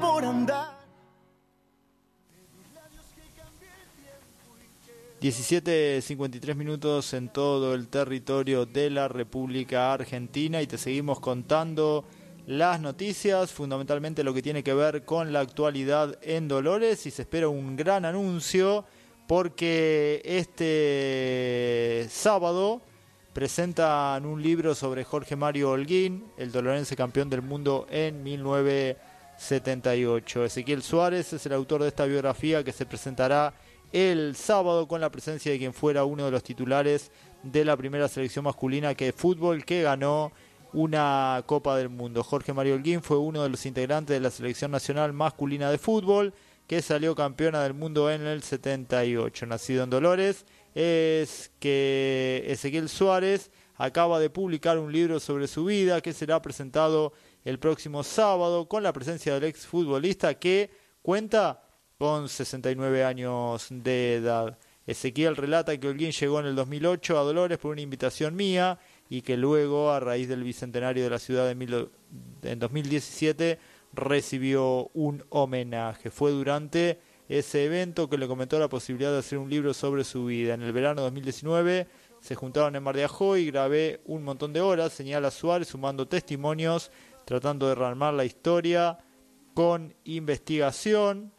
por 0.00 0.24
andar. 0.24 0.78
17.53 5.20 6.54
minutos 6.54 7.12
en 7.12 7.28
todo 7.28 7.74
el 7.74 7.88
territorio 7.88 8.66
de 8.66 8.88
la 8.88 9.08
República 9.08 9.92
Argentina 9.92 10.62
y 10.62 10.68
te 10.68 10.78
seguimos 10.78 11.18
contando 11.18 12.04
las 12.46 12.80
noticias, 12.80 13.52
fundamentalmente 13.52 14.22
lo 14.22 14.32
que 14.32 14.42
tiene 14.42 14.62
que 14.62 14.74
ver 14.74 15.04
con 15.04 15.32
la 15.32 15.40
actualidad 15.40 16.16
en 16.22 16.46
Dolores 16.46 17.04
y 17.06 17.10
se 17.10 17.22
espera 17.22 17.48
un 17.48 17.74
gran 17.74 18.04
anuncio 18.04 18.84
porque 19.26 20.22
este 20.24 22.06
sábado 22.08 22.80
presentan 23.32 24.24
un 24.24 24.40
libro 24.40 24.76
sobre 24.76 25.02
Jorge 25.02 25.34
Mario 25.34 25.70
Holguín, 25.70 26.24
el 26.36 26.52
dolorense 26.52 26.94
campeón 26.94 27.28
del 27.28 27.42
mundo 27.42 27.88
en 27.90 28.22
1978. 29.38 30.44
Ezequiel 30.44 30.82
Suárez 30.82 31.32
es 31.32 31.46
el 31.46 31.52
autor 31.52 31.82
de 31.82 31.88
esta 31.88 32.04
biografía 32.06 32.64
que 32.64 32.72
se 32.72 32.86
presentará 32.86 33.54
el 33.92 34.34
sábado 34.34 34.88
con 34.88 35.00
la 35.00 35.10
presencia 35.10 35.52
de 35.52 35.58
quien 35.58 35.72
fuera 35.72 36.04
uno 36.04 36.24
de 36.24 36.30
los 36.32 36.42
titulares 36.42 37.12
de 37.44 37.64
la 37.64 37.76
primera 37.76 38.08
selección 38.08 38.44
masculina 38.44 38.94
que 38.94 39.12
fútbol 39.12 39.64
que 39.64 39.82
ganó 39.82 40.32
una 40.72 41.42
Copa 41.46 41.76
del 41.76 41.88
Mundo. 41.88 42.24
Jorge 42.24 42.52
Mario 42.52 42.74
Holguín 42.74 43.00
fue 43.00 43.16
uno 43.16 43.42
de 43.42 43.48
los 43.48 43.64
integrantes 43.64 44.14
de 44.14 44.20
la 44.20 44.30
selección 44.30 44.72
nacional 44.72 45.12
masculina 45.12 45.70
de 45.70 45.78
fútbol 45.78 46.34
que 46.66 46.82
salió 46.82 47.14
campeona 47.14 47.62
del 47.62 47.74
mundo 47.74 48.10
en 48.10 48.26
el 48.26 48.42
78. 48.42 49.46
Nacido 49.46 49.84
en 49.84 49.90
Dolores, 49.90 50.44
es 50.74 51.52
que 51.60 52.44
Ezequiel 52.48 52.88
Suárez 52.88 53.50
acaba 53.76 54.18
de 54.18 54.28
publicar 54.28 54.78
un 54.78 54.92
libro 54.92 55.20
sobre 55.20 55.46
su 55.46 55.64
vida 55.64 56.00
que 56.00 56.12
será 56.12 56.42
presentado 56.42 57.12
el 57.48 57.58
próximo 57.58 58.02
sábado 58.02 58.68
con 58.68 58.82
la 58.82 58.92
presencia 58.92 59.32
del 59.32 59.44
exfutbolista 59.44 60.34
que 60.34 60.70
cuenta 61.00 61.62
con 61.96 62.28
69 62.28 63.02
años 63.02 63.68
de 63.70 64.16
edad. 64.16 64.58
Ezequiel 64.86 65.34
relata 65.34 65.74
que 65.78 65.88
Holguín 65.88 66.10
llegó 66.10 66.40
en 66.40 66.46
el 66.46 66.54
2008 66.54 67.18
a 67.18 67.22
Dolores 67.22 67.56
por 67.56 67.72
una 67.72 67.80
invitación 67.80 68.36
mía 68.36 68.78
y 69.08 69.22
que 69.22 69.38
luego, 69.38 69.90
a 69.90 69.98
raíz 69.98 70.28
del 70.28 70.44
bicentenario 70.44 71.02
de 71.02 71.08
la 71.08 71.18
ciudad 71.18 71.50
en 71.50 72.58
2017, 72.58 73.58
recibió 73.94 74.90
un 74.92 75.24
homenaje. 75.30 76.10
Fue 76.10 76.30
durante 76.32 77.00
ese 77.30 77.64
evento 77.64 78.10
que 78.10 78.18
le 78.18 78.28
comentó 78.28 78.58
la 78.58 78.68
posibilidad 78.68 79.12
de 79.12 79.20
hacer 79.20 79.38
un 79.38 79.48
libro 79.48 79.72
sobre 79.72 80.04
su 80.04 80.26
vida. 80.26 80.52
En 80.52 80.60
el 80.60 80.72
verano 80.72 81.00
de 81.00 81.06
2019 81.06 81.86
se 82.20 82.34
juntaron 82.34 82.76
en 82.76 82.82
Mar 82.82 82.94
de 82.94 83.04
Ajó 83.04 83.38
y 83.38 83.46
grabé 83.46 84.02
un 84.04 84.22
montón 84.22 84.52
de 84.52 84.60
horas, 84.60 84.92
señala 84.92 85.30
Suárez, 85.30 85.68
sumando 85.68 86.06
testimonios, 86.06 86.90
tratando 87.28 87.68
de 87.68 87.74
rearmar 87.74 88.14
la 88.14 88.24
historia 88.24 88.96
con 89.52 89.92
investigación 90.04 91.30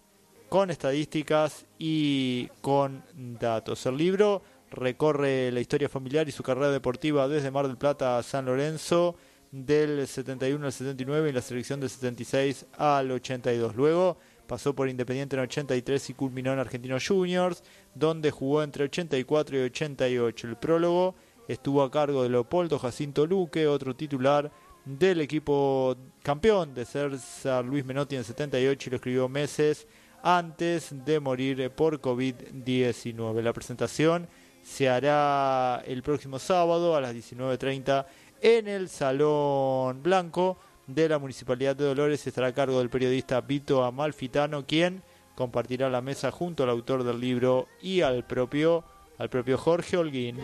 con 0.47 0.69
estadísticas 0.69 1.65
y 1.79 2.47
con 2.61 3.03
datos. 3.39 3.87
El 3.87 3.97
libro 3.97 4.43
recorre 4.69 5.51
la 5.51 5.61
historia 5.61 5.89
familiar 5.89 6.29
y 6.29 6.31
su 6.31 6.43
carrera 6.43 6.69
deportiva 6.69 7.27
desde 7.27 7.49
Mar 7.49 7.65
del 7.65 7.77
Plata 7.77 8.19
a 8.19 8.23
San 8.23 8.45
Lorenzo 8.45 9.15
del 9.51 10.07
71 10.07 10.63
al 10.63 10.71
79 10.71 11.29
y 11.29 11.33
la 11.33 11.41
selección 11.41 11.79
del 11.79 11.89
76 11.89 12.67
al 12.77 13.09
82. 13.09 13.75
Luego 13.75 14.19
pasó 14.45 14.75
por 14.75 14.89
Independiente 14.89 15.37
en 15.37 15.41
83 15.41 16.07
y 16.07 16.13
culminó 16.13 16.53
en 16.53 16.59
Argentinos 16.59 17.07
Juniors, 17.07 17.63
donde 17.95 18.29
jugó 18.29 18.61
entre 18.61 18.83
84 18.83 19.57
y 19.57 19.61
88. 19.61 20.47
El 20.49 20.55
prólogo 20.57 21.15
estuvo 21.47 21.81
a 21.81 21.89
cargo 21.89 22.21
de 22.21 22.29
Leopoldo 22.29 22.77
Jacinto 22.77 23.25
Luque, 23.25 23.65
otro 23.65 23.95
titular 23.95 24.51
del 24.85 25.21
equipo 25.21 25.95
campeón 26.23 26.73
de 26.73 26.85
César 26.85 27.63
Luis 27.63 27.85
Menotti 27.85 28.15
en 28.15 28.23
78 28.23 28.87
y 28.87 28.91
lo 28.91 28.95
escribió 28.95 29.29
meses 29.29 29.87
antes 30.23 30.93
de 31.05 31.19
morir 31.19 31.71
por 31.71 32.01
COVID-19. 32.01 33.41
La 33.41 33.53
presentación 33.53 34.27
se 34.61 34.89
hará 34.89 35.81
el 35.85 36.03
próximo 36.03 36.39
sábado 36.39 36.95
a 36.95 37.01
las 37.01 37.13
19.30 37.13 38.05
en 38.41 38.67
el 38.67 38.89
Salón 38.89 40.01
Blanco 40.03 40.57
de 40.87 41.09
la 41.09 41.19
Municipalidad 41.19 41.75
de 41.75 41.85
Dolores. 41.85 42.25
Estará 42.25 42.47
a 42.47 42.53
cargo 42.53 42.79
del 42.79 42.89
periodista 42.89 43.41
Vito 43.41 43.83
Amalfitano, 43.83 44.65
quien 44.65 45.03
compartirá 45.35 45.89
la 45.89 46.01
mesa 46.01 46.31
junto 46.31 46.63
al 46.63 46.69
autor 46.69 47.03
del 47.03 47.19
libro 47.19 47.67
y 47.81 48.01
al 48.01 48.25
propio, 48.25 48.83
al 49.17 49.29
propio 49.29 49.57
Jorge 49.57 49.97
Holguín. 49.97 50.39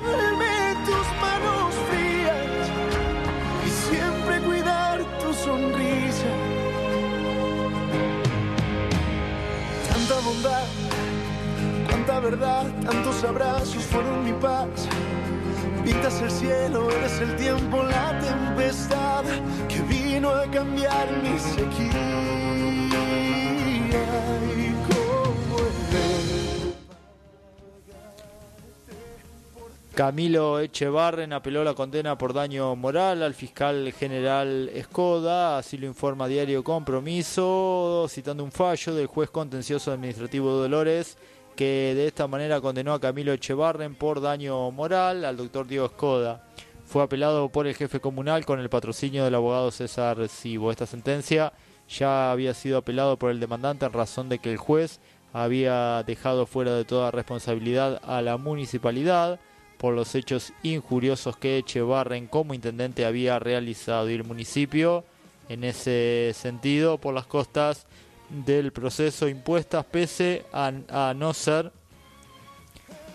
Verdad, 12.19 12.65
tantos 12.83 13.23
abrazos 13.23 13.83
fueron 13.83 14.23
mi 14.23 14.33
paz. 14.33 14.87
El 16.21 16.29
cielo, 16.31 16.89
eres 16.91 17.19
el 17.19 17.35
tiempo, 17.35 17.81
la 17.81 18.19
tempestad 18.19 19.23
que 19.67 19.81
vino 19.81 20.29
a 20.29 20.45
cambiar 20.51 21.07
mi 21.23 21.39
sequía. 21.39 22.45
Camilo 29.95 30.59
Echevarren 30.59 31.33
apeló 31.33 31.63
la 31.63 31.73
condena 31.73 32.17
por 32.17 32.33
daño 32.33 32.75
moral 32.75 33.23
al 33.23 33.33
fiscal 33.33 33.91
general 33.93 34.69
Escoda, 34.73 35.57
así 35.57 35.77
lo 35.77 35.87
informa 35.87 36.27
Diario 36.27 36.63
Compromiso, 36.63 38.05
citando 38.09 38.43
un 38.43 38.51
fallo 38.51 38.93
del 38.93 39.07
juez 39.07 39.29
contencioso 39.29 39.91
administrativo 39.91 40.51
Dolores 40.51 41.17
que 41.55 41.93
de 41.95 42.07
esta 42.07 42.27
manera 42.27 42.61
condenó 42.61 42.93
a 42.93 42.99
Camilo 42.99 43.33
Echevarren 43.33 43.95
por 43.95 44.21
daño 44.21 44.69
moral 44.71 45.25
al 45.25 45.37
doctor 45.37 45.67
Diego 45.67 45.85
Escoda. 45.85 46.43
Fue 46.85 47.01
apelado 47.01 47.49
por 47.49 47.65
el 47.65 47.75
jefe 47.75 47.99
comunal 47.99 48.45
con 48.45 48.59
el 48.59 48.69
patrocinio 48.69 49.23
del 49.23 49.35
abogado 49.35 49.71
César 49.71 50.27
Cibo. 50.27 50.71
Esta 50.71 50.85
sentencia 50.85 51.53
ya 51.89 52.31
había 52.31 52.53
sido 52.53 52.77
apelado 52.77 53.17
por 53.17 53.31
el 53.31 53.39
demandante 53.39 53.85
en 53.85 53.93
razón 53.93 54.29
de 54.29 54.39
que 54.39 54.51
el 54.51 54.57
juez 54.57 54.99
había 55.33 56.03
dejado 56.03 56.45
fuera 56.45 56.75
de 56.75 56.85
toda 56.85 57.11
responsabilidad 57.11 57.99
a 58.03 58.21
la 58.21 58.37
municipalidad 58.37 59.39
por 59.77 59.93
los 59.93 60.15
hechos 60.15 60.53
injuriosos 60.63 61.37
que 61.37 61.57
Echevarren 61.57 62.27
como 62.27 62.53
intendente 62.53 63.05
había 63.05 63.39
realizado 63.39 64.09
y 64.09 64.13
el 64.13 64.23
municipio 64.23 65.03
en 65.49 65.63
ese 65.63 66.31
sentido 66.33 66.97
por 66.97 67.13
las 67.13 67.25
costas 67.25 67.85
del 68.29 68.71
proceso 68.71 69.27
impuestas 69.27 69.85
pese 69.85 70.45
a, 70.51 70.71
a, 70.89 71.13
no 71.13 71.33
ser 71.33 71.71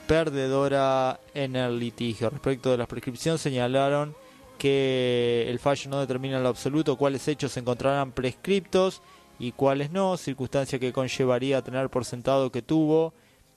perdedora 0.06 1.20
en 1.34 1.56
el 1.56 1.78
litigio. 1.78 2.30
Respecto 2.30 2.70
de 2.70 2.78
la 2.78 2.86
prescripción 2.86 3.38
señalaron 3.38 4.14
que 4.58 5.46
el 5.48 5.58
fallo 5.58 5.90
no 5.90 6.00
determina 6.00 6.36
en 6.36 6.42
lo 6.42 6.48
absoluto 6.48 6.96
cuáles 6.96 7.26
hechos 7.28 7.52
se 7.52 7.60
encontrarán 7.60 8.12
prescriptos 8.12 9.02
y 9.38 9.52
cuáles 9.52 9.90
no, 9.90 10.16
circunstancia 10.16 10.78
que 10.78 10.92
conllevaría 10.92 11.62
tener 11.62 11.88
por 11.88 12.04
sentado 12.04 12.52
que 12.52 12.60
tuvo 12.60 13.14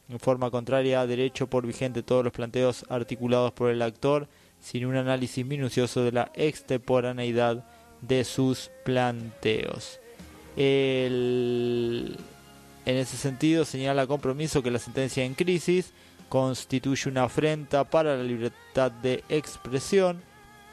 en 0.10 0.20
forma 0.20 0.50
contraria 0.50 1.02
a 1.02 1.08
derecho 1.08 1.48
por 1.48 1.66
vigente 1.66 2.04
todos 2.04 2.24
los 2.24 2.34
planteos 2.34 2.86
articulados 2.90 3.52
por 3.52 3.70
el 3.70 3.82
actor 3.82 4.28
sin 4.60 4.86
un 4.86 4.96
análisis 4.96 5.46
minucioso 5.46 6.04
de 6.04 6.14
la 6.14 6.32
extemporaneidad 6.36 7.66
de 8.02 8.24
sus 8.24 8.72
planteos. 8.86 10.00
En 10.56 12.18
ese 12.86 13.18
sentido, 13.18 13.66
señala 13.66 14.08
compromiso 14.08 14.62
que 14.62 14.72
la 14.72 14.80
sentencia 14.80 15.24
en 15.24 15.34
crisis 15.34 15.94
constituye 16.30 17.10
una 17.10 17.24
afrenta 17.24 17.84
para 17.84 18.18
la 18.18 18.24
libertad 18.24 18.92
de 18.92 19.24
expresión, 19.30 20.22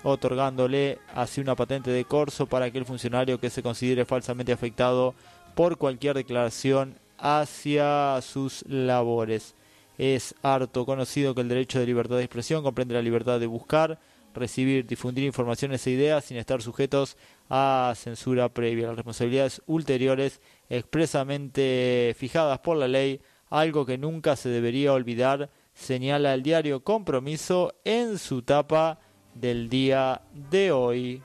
otorgándole 0.02 0.98
así 1.14 1.40
una 1.40 1.54
patente 1.54 1.90
de 1.90 2.04
corso 2.04 2.46
para 2.46 2.66
aquel 2.66 2.84
funcionario 2.84 3.38
que 3.38 3.50
se 3.50 3.62
considere 3.62 4.04
falsamente 4.04 4.52
afectado 4.52 5.14
por 5.54 5.76
cualquier 5.76 6.16
declaración 6.16 6.94
hacia 7.18 8.18
sus 8.22 8.64
labores. 8.66 9.54
Es 9.98 10.34
harto 10.42 10.86
conocido 10.86 11.34
que 11.34 11.42
el 11.42 11.48
derecho 11.48 11.78
de 11.78 11.86
libertad 11.86 12.16
de 12.16 12.24
expresión 12.24 12.62
comprende 12.62 12.94
la 12.94 13.02
libertad 13.02 13.38
de 13.38 13.46
buscar, 13.46 13.98
recibir, 14.34 14.86
difundir 14.86 15.24
informaciones 15.24 15.86
e 15.86 15.90
ideas 15.90 16.24
sin 16.24 16.36
estar 16.36 16.62
sujetos 16.62 17.16
a 17.48 17.92
censura 17.96 18.48
previa. 18.48 18.88
Las 18.88 18.96
responsabilidades 18.96 19.62
ulteriores 19.66 20.40
expresamente 20.68 22.14
fijadas 22.16 22.58
por 22.60 22.76
la 22.76 22.88
ley, 22.88 23.20
algo 23.48 23.84
que 23.84 23.98
nunca 23.98 24.36
se 24.36 24.48
debería 24.48 24.92
olvidar, 24.92 25.50
señala 25.74 26.34
el 26.34 26.42
diario 26.42 26.84
Compromiso 26.84 27.74
en 27.84 28.18
su 28.18 28.42
tapa 28.42 29.00
del 29.34 29.68
día 29.68 30.22
de 30.32 30.72
hoy. 30.72 31.22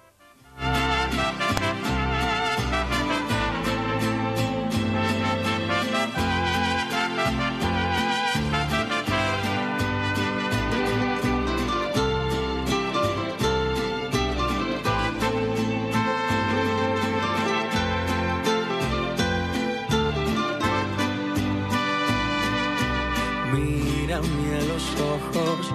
Los 24.08 25.02
ojos. 25.02 25.74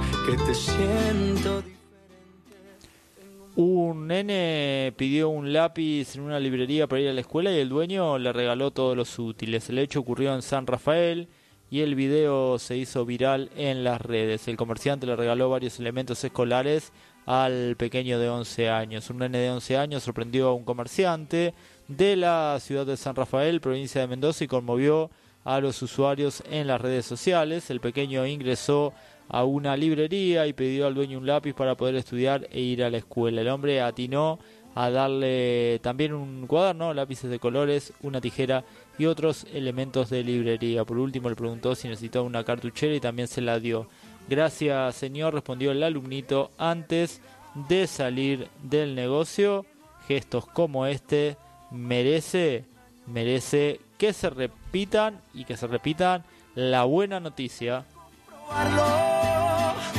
Un 3.56 4.06
nene 4.06 4.92
pidió 4.96 5.28
un 5.28 5.52
lápiz 5.52 6.14
en 6.14 6.22
una 6.22 6.38
librería 6.38 6.86
para 6.86 7.02
ir 7.02 7.08
a 7.08 7.12
la 7.12 7.20
escuela 7.20 7.50
y 7.50 7.58
el 7.58 7.68
dueño 7.68 8.18
le 8.18 8.32
regaló 8.32 8.70
todos 8.70 8.96
los 8.96 9.18
útiles. 9.18 9.68
El 9.68 9.78
hecho 9.78 10.00
ocurrió 10.00 10.32
en 10.34 10.42
San 10.42 10.66
Rafael 10.66 11.28
y 11.70 11.80
el 11.80 11.96
video 11.96 12.58
se 12.58 12.76
hizo 12.76 13.04
viral 13.04 13.50
en 13.56 13.82
las 13.82 14.00
redes. 14.00 14.46
El 14.46 14.56
comerciante 14.56 15.06
le 15.06 15.16
regaló 15.16 15.50
varios 15.50 15.80
elementos 15.80 16.22
escolares 16.22 16.92
al 17.26 17.74
pequeño 17.76 18.18
de 18.20 18.28
11 18.28 18.70
años. 18.70 19.10
Un 19.10 19.18
nene 19.18 19.38
de 19.38 19.50
11 19.50 19.76
años 19.76 20.02
sorprendió 20.04 20.48
a 20.48 20.54
un 20.54 20.64
comerciante 20.64 21.52
de 21.88 22.16
la 22.16 22.58
ciudad 22.60 22.86
de 22.86 22.96
San 22.96 23.16
Rafael, 23.16 23.60
provincia 23.60 24.00
de 24.00 24.06
Mendoza, 24.06 24.44
y 24.44 24.48
conmovió 24.48 25.10
a 25.44 25.60
los 25.60 25.80
usuarios 25.82 26.42
en 26.50 26.66
las 26.66 26.80
redes 26.80 27.06
sociales. 27.06 27.70
El 27.70 27.80
pequeño 27.80 28.26
ingresó 28.26 28.92
a 29.28 29.44
una 29.44 29.76
librería 29.76 30.46
y 30.46 30.52
pidió 30.52 30.86
al 30.86 30.94
dueño 30.94 31.18
un 31.18 31.26
lápiz 31.26 31.54
para 31.54 31.76
poder 31.76 31.94
estudiar 31.94 32.48
e 32.50 32.60
ir 32.60 32.82
a 32.82 32.90
la 32.90 32.98
escuela. 32.98 33.40
El 33.40 33.48
hombre 33.48 33.80
atinó 33.80 34.38
a 34.74 34.90
darle 34.90 35.80
también 35.82 36.12
un 36.14 36.46
cuaderno, 36.46 36.94
lápices 36.94 37.30
de 37.30 37.38
colores, 37.38 37.92
una 38.02 38.20
tijera 38.20 38.64
y 38.98 39.06
otros 39.06 39.46
elementos 39.52 40.10
de 40.10 40.22
librería. 40.22 40.84
Por 40.84 40.98
último 40.98 41.28
le 41.28 41.36
preguntó 41.36 41.74
si 41.74 41.88
necesitaba 41.88 42.24
una 42.24 42.44
cartuchera 42.44 42.94
y 42.94 43.00
también 43.00 43.28
se 43.28 43.40
la 43.40 43.58
dio. 43.58 43.88
Gracias 44.28 44.94
señor, 44.96 45.34
respondió 45.34 45.72
el 45.72 45.82
alumnito 45.82 46.50
antes 46.58 47.20
de 47.68 47.86
salir 47.86 48.48
del 48.62 48.94
negocio. 48.94 49.64
Gestos 50.06 50.46
como 50.46 50.86
este 50.86 51.36
merece, 51.70 52.64
merece 53.06 53.80
que 54.00 54.14
se 54.14 54.30
repitan 54.30 55.20
y 55.34 55.44
que 55.44 55.58
se 55.58 55.66
repitan 55.66 56.24
la 56.54 56.84
buena 56.84 57.20
noticia. 57.20 57.84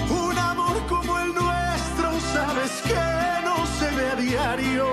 Un 0.09 0.37
amor 0.39 0.87
como 0.89 1.19
el 1.19 1.35
nuestro, 1.35 2.19
sabes 2.33 2.81
que 2.81 2.95
no 3.45 3.63
se 3.77 3.95
ve 3.95 4.07
a 4.09 4.15
diario. 4.15 4.87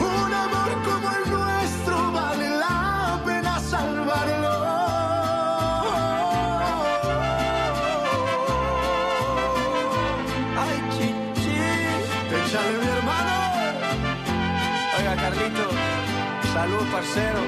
Un 0.00 0.32
amor 0.32 0.70
como 0.86 1.06
el 1.18 1.30
nuestro 1.30 2.12
vale 2.12 2.48
la 2.48 3.20
pena 3.26 3.60
salvarlo. 3.60 4.56
Ay, 10.56 10.78
chichi. 10.94 11.58
Échale, 12.38 12.78
mi 12.78 12.86
hermano. 12.86 13.34
Oiga, 14.96 15.14
Carlito. 15.14 15.68
Salud, 16.54 16.90
parcero. 16.90 17.47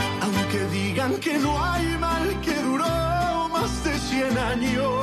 Aunque 0.21 0.59
digan 0.65 1.19
que 1.19 1.37
no 1.39 1.63
hay 1.63 1.97
mal 1.97 2.39
que 2.41 2.53
duró 2.53 3.49
más 3.49 3.83
de 3.83 3.97
100 3.97 4.37
años, 4.37 4.93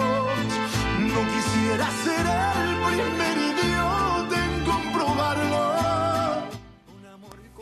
no 1.01 1.21
quisiera 1.35 1.91
ser 2.05 2.25
el 2.25 2.77
primer 2.87 3.37
idiota 3.37 4.37
en 4.45 4.65
comprobarlo. 4.65 5.59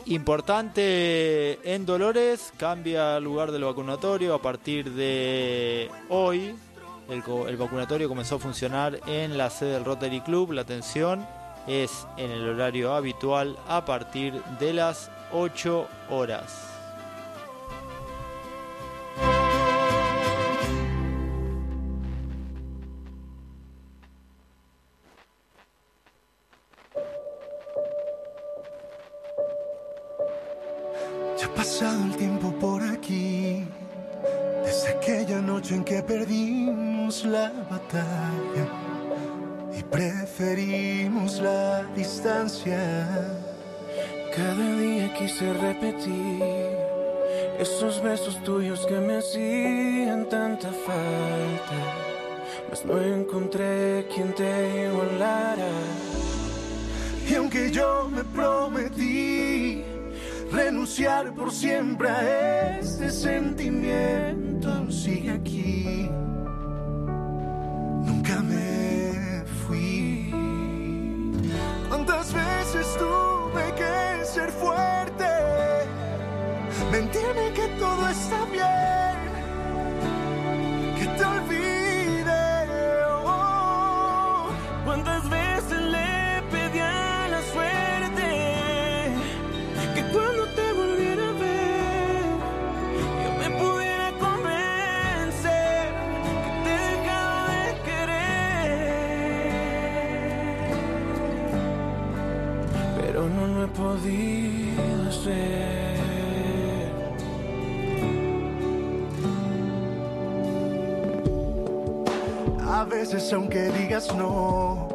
Importante 0.05 1.73
en 1.73 1.85
Dolores, 1.87 2.53
cambia 2.57 3.17
el 3.17 3.23
lugar 3.23 3.51
del 3.51 3.63
vacunatorio 3.63 4.35
a 4.35 4.41
partir 4.41 4.91
de 4.91 5.89
hoy. 6.09 6.55
El, 7.09 7.23
el 7.47 7.57
vacunatorio 7.57 8.07
comenzó 8.07 8.35
a 8.35 8.39
funcionar 8.39 8.99
en 9.07 9.35
la 9.35 9.49
sede 9.49 9.73
del 9.73 9.85
Rotary 9.85 10.21
Club. 10.21 10.51
La 10.51 10.61
atención 10.61 11.25
es 11.65 12.05
en 12.17 12.29
el 12.29 12.47
horario 12.49 12.93
habitual 12.93 13.57
a 13.67 13.83
partir 13.83 14.43
de 14.59 14.73
las 14.73 15.09
8 15.31 15.87
horas. 16.11 16.76
La 37.49 37.63
batalla 37.69 38.67
y 39.77 39.83
preferimos 39.83 41.39
la 41.39 41.83
distancia. 41.95 43.07
Cada 44.35 44.75
día 44.75 45.13
quise 45.13 45.53
repetir 45.53 46.43
esos 47.59 48.01
besos 48.01 48.41
tuyos 48.43 48.85
que 48.85 48.99
me 48.99 49.17
hacían 49.17 50.27
tanta 50.29 50.69
falta. 50.69 51.79
Mas 52.69 52.85
no 52.85 53.01
encontré 53.01 54.07
quien 54.13 54.33
te 54.33 54.85
igualara. 54.85 55.69
Y 57.29 57.35
aunque 57.35 57.71
yo 57.71 58.09
me 58.09 58.23
prometí 58.23 59.83
renunciar 60.51 61.33
por 61.33 61.51
siempre 61.51 62.09
a 62.09 62.79
este 62.79 63.09
sentimiento, 63.09 64.91
sigue 64.91 65.31
aquí. 65.31 66.09
¿Cuántas 71.89 72.33
veces 72.33 72.97
tuve 72.97 73.73
que 73.75 74.25
ser 74.25 74.51
fuerte? 74.51 75.25
Mentirme 76.91 77.53
que 77.53 77.67
todo 77.79 78.09
está 78.09 78.45
bien, 78.45 79.17
que 80.97 81.05
te 81.17 81.25
olvide. 81.25 81.66
Veces 112.87 113.31
aunque 113.33 113.69
digas 113.71 114.13
no, 114.15 114.87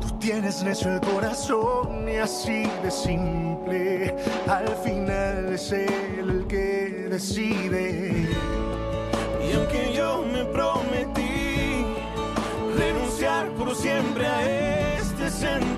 tú 0.00 0.18
tienes 0.18 0.62
necio 0.62 0.94
el 0.94 1.00
corazón 1.00 2.08
y 2.08 2.16
así 2.16 2.64
de 2.82 2.90
simple. 2.90 4.14
Al 4.46 4.68
final 4.84 5.52
es 5.52 5.72
él 5.72 6.30
el 6.30 6.46
que 6.46 7.08
decide. 7.10 8.28
Y 9.46 9.52
aunque 9.52 9.92
yo 9.94 10.24
me 10.32 10.44
prometí 10.46 11.84
renunciar 12.76 13.48
por 13.50 13.74
siempre 13.74 14.26
a 14.26 14.98
este 14.98 15.30
sentimiento, 15.30 15.75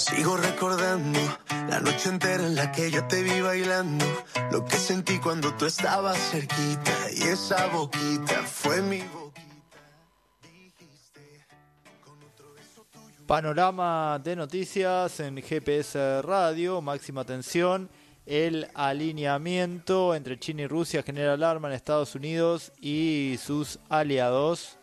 Sigo 0.00 0.38
recordando 0.38 1.20
la 1.68 1.78
noche 1.78 2.08
entera 2.08 2.46
en 2.46 2.54
la 2.54 2.72
que 2.72 2.90
yo 2.90 3.06
te 3.06 3.22
vi 3.22 3.42
bailando. 3.42 4.06
Lo 4.50 4.64
que 4.64 4.76
sentí 4.76 5.18
cuando 5.18 5.52
tú 5.56 5.66
estabas 5.66 6.16
cerquita 6.30 6.90
y 7.14 7.24
esa 7.24 7.66
boquita 7.66 8.42
fue 8.46 8.80
mi 8.80 9.02
boquita. 9.02 9.42
Panorama 13.26 14.18
de 14.24 14.36
noticias 14.36 15.20
en 15.20 15.36
GPS 15.36 16.22
Radio, 16.22 16.80
máxima 16.80 17.20
atención. 17.20 17.90
El 18.24 18.68
alineamiento 18.72 20.14
entre 20.14 20.38
China 20.38 20.62
y 20.62 20.66
Rusia 20.66 21.02
genera 21.02 21.34
alarma 21.34 21.68
en 21.68 21.74
Estados 21.74 22.14
Unidos 22.14 22.72
y 22.80 23.38
sus 23.44 23.78
aliados. 23.90 24.78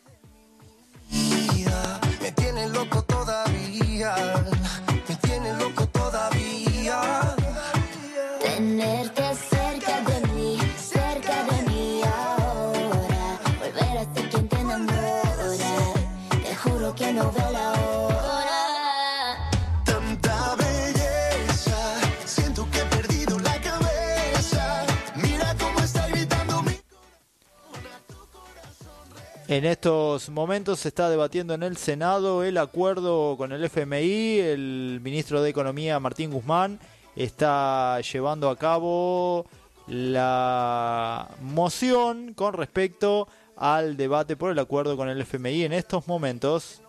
Me 2.22 2.32
tiene 2.34 2.68
loco 2.68 3.02
todavía, 3.04 4.16
En 29.50 29.64
estos 29.64 30.28
momentos 30.28 30.82
se 30.82 30.90
está 30.90 31.10
debatiendo 31.10 31.54
en 31.54 31.64
el 31.64 31.78
Senado 31.78 32.44
el 32.44 32.58
acuerdo 32.58 33.38
con 33.38 33.54
el 33.54 33.64
FMI. 33.64 34.40
El 34.40 35.00
ministro 35.02 35.42
de 35.42 35.50
Economía, 35.50 36.02
Martín 36.02 36.32
Guzmán, 36.32 36.82
está 37.16 38.02
llevando 38.02 38.50
a 38.50 38.58
cabo 38.58 39.46
la 39.88 41.30
moción 41.40 42.34
con 42.34 42.56
respecto 42.56 43.30
al 43.56 43.96
debate 43.96 44.36
por 44.36 44.52
el 44.52 44.60
acuerdo 44.60 44.98
con 44.98 45.08
el 45.08 45.22
FMI 45.22 45.64
en 45.64 45.72
estos 45.72 46.08
momentos. 46.10 46.82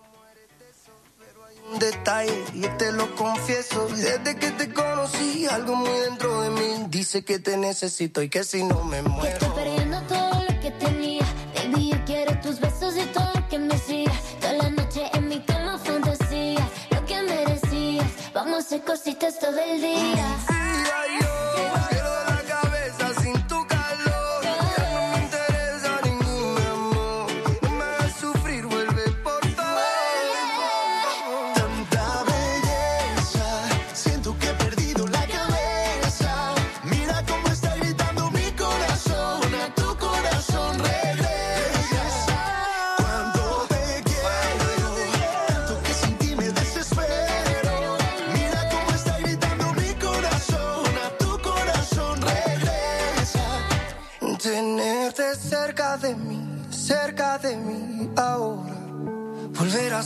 un 1.72 1.78
detalle 1.78 2.44
y 2.54 2.62
te 2.76 2.90
lo 2.90 3.14
confieso. 3.14 3.86
Desde 3.86 4.36
que 4.36 4.50
te 4.50 4.72
conocí, 4.72 5.46
algo 5.46 5.76
muy 5.76 5.96
dentro 6.00 6.40
de 6.42 6.50
mí 6.50 6.86
dice 6.88 7.24
que 7.24 7.38
te 7.38 7.56
necesito 7.56 8.20
y 8.20 8.28
que 8.28 8.42
si 8.42 8.64
no 8.64 8.82
me 8.82 9.00
muero. 9.02 10.17
Hacer 18.68 18.82
cositas 18.82 19.38
todo 19.38 19.58
el 19.58 19.80
día. 19.80 20.57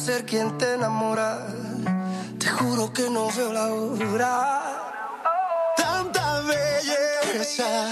Ser 0.03 0.25
quien 0.25 0.59
te 0.59 0.75
enamora. 0.75 1.47
Te 2.37 2.49
juro 2.49 2.93
que 2.93 3.09
no 3.09 3.31
veo 3.31 3.53
la 3.53 3.67
hora. 3.73 4.35
Tanta 5.77 6.41
belleza, 6.41 7.89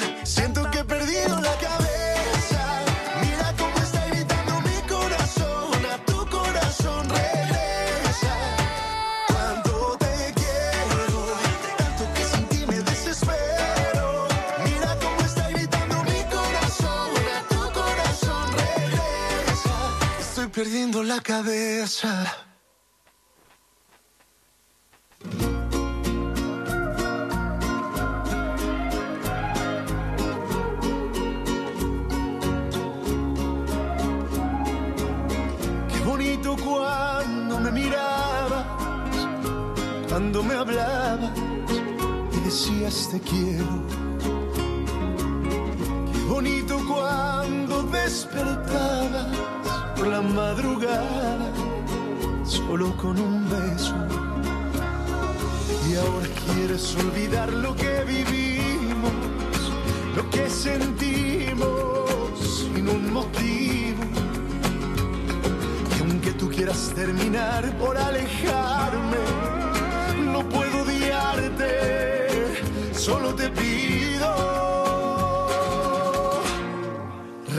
perdiendo 20.60 21.02
la 21.02 21.22
cabeza. 21.22 22.49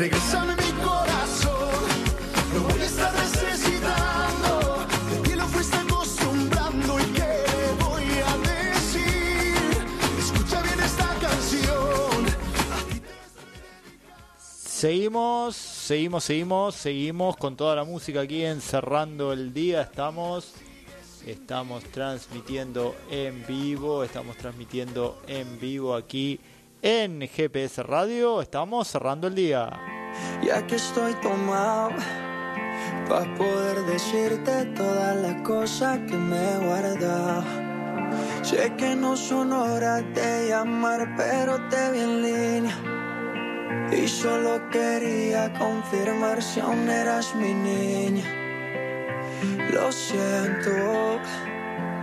Regresame 0.01 0.55
mi 0.55 0.71
corazón, 0.83 1.85
lo 2.55 2.61
voy 2.61 2.81
a 2.81 2.85
estar 2.85 3.13
necesitando. 3.13 4.87
De 5.11 5.29
ti 5.29 5.35
lo 5.35 5.45
fuiste 5.45 5.77
acostumbrando 5.77 6.99
y 6.99 7.03
qué 7.03 7.45
voy 7.83 8.05
a 8.25 8.35
decir. 8.49 9.53
Escucha 10.17 10.59
bien 10.63 10.79
esta 10.79 11.07
canción. 11.21 12.25
Seguimos, 14.39 15.55
seguimos, 15.55 16.23
seguimos, 16.23 16.73
seguimos 16.73 17.37
con 17.37 17.55
toda 17.55 17.75
la 17.75 17.83
música 17.83 18.21
aquí 18.21 18.43
en 18.43 18.59
Cerrando 18.59 19.31
el 19.31 19.53
Día. 19.53 19.83
Estamos, 19.83 20.53
estamos 21.27 21.83
transmitiendo 21.83 22.95
en 23.11 23.45
vivo, 23.45 24.03
estamos 24.03 24.35
transmitiendo 24.35 25.21
en 25.27 25.59
vivo 25.59 25.93
aquí 25.93 26.39
en 26.81 27.27
GPS 27.27 27.83
Radio. 27.83 28.41
Estamos 28.41 28.87
cerrando 28.87 29.27
el 29.27 29.35
día. 29.35 29.69
Ya 30.43 30.65
que 30.65 30.75
estoy 30.75 31.13
tomado 31.15 31.91
para 33.07 33.33
poder 33.35 33.85
decirte 33.85 34.65
todas 34.75 35.15
las 35.17 35.41
cosas 35.43 35.99
que 35.99 36.15
me 36.15 36.37
he 36.37 36.57
guardado. 36.57 37.43
Sé 38.41 38.73
que 38.77 38.95
no 38.95 39.15
son 39.15 39.53
horas 39.53 40.03
de 40.13 40.49
llamar, 40.49 41.13
pero 41.15 41.57
te 41.69 41.91
vi 41.91 41.99
en 41.99 42.21
línea. 42.21 42.77
Y 43.91 44.07
solo 44.07 44.69
quería 44.69 45.53
confirmar 45.53 46.41
si 46.41 46.59
aún 46.59 46.89
eras 46.89 47.35
mi 47.35 47.53
niña. 47.53 48.25
Lo 49.71 49.91
siento. 49.91 51.19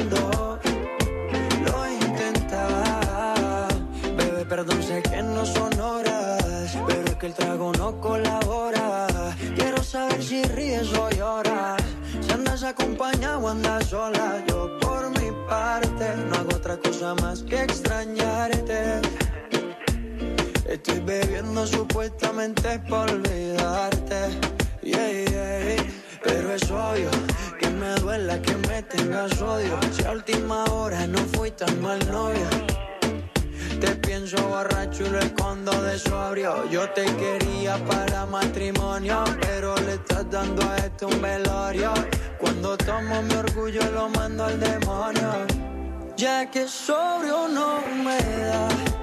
cuando 0.00 0.58
lo 1.66 1.90
intentaba. 1.90 3.68
Bebé, 4.16 4.44
perdón, 4.46 4.82
sé 4.82 5.02
que 5.02 5.22
no 5.22 5.44
son 5.44 5.78
horas, 5.78 6.76
pero 6.86 7.04
es 7.04 7.16
que 7.16 7.26
el 7.26 7.34
trago 7.34 7.72
no 7.72 8.00
colabora. 8.00 9.06
Quiero 9.54 9.82
saber 9.82 10.22
si 10.22 10.42
ríes 10.44 10.92
o 10.94 11.10
lloras, 11.10 11.82
si 12.20 12.32
andas 12.32 12.62
acompañado 12.62 13.40
o 13.40 13.48
andas 13.48 13.86
sola. 13.86 14.42
Yo 14.48 14.78
por 14.80 15.10
mi 15.20 15.30
parte 15.46 16.16
no 16.28 16.36
hago 16.36 16.56
otra 16.56 16.78
cosa 16.78 17.14
más 17.16 17.42
que 17.42 17.62
extrañarte. 17.62 19.02
Estoy 20.66 21.00
bebiendo 21.00 21.66
supuestamente 21.66 22.78
por 22.88 23.10
olvidarte, 23.10 24.20
yeah, 24.82 25.10
yeah. 25.10 25.84
pero 26.22 26.54
es 26.54 26.70
obvio 26.70 27.10
me 27.80 27.94
duela 27.94 28.40
que 28.42 28.54
me 28.68 28.82
tengas 28.82 29.40
odio. 29.40 29.78
Si 29.92 30.04
a 30.04 30.12
última 30.12 30.64
hora 30.64 31.06
no 31.06 31.18
fui 31.32 31.50
tan 31.50 31.80
mal 31.80 31.98
novio. 32.10 32.48
Te 33.80 33.90
pienso 33.96 34.36
borracho 34.48 35.06
y 35.06 35.08
lo 35.08 35.18
escondo 35.18 35.72
de 35.82 35.98
sobrio. 35.98 36.68
Yo 36.70 36.88
te 36.90 37.06
quería 37.16 37.78
para 37.86 38.26
matrimonio, 38.26 39.24
pero 39.40 39.74
le 39.86 39.94
estás 39.94 40.30
dando 40.30 40.62
a 40.68 40.76
esto 40.76 41.08
un 41.08 41.22
velorio. 41.22 41.92
Cuando 42.38 42.76
tomo 42.76 43.22
mi 43.22 43.34
orgullo 43.34 43.82
lo 43.92 44.08
mando 44.10 44.44
al 44.44 44.60
demonio. 44.60 45.30
Ya 46.16 46.50
que 46.50 46.68
sobrio 46.68 47.48
no 47.48 47.80
me 48.04 48.18
da. 48.18 48.99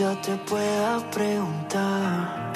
Quizá 0.00 0.16
te 0.22 0.34
pueda 0.48 0.98
preguntar 1.10 2.52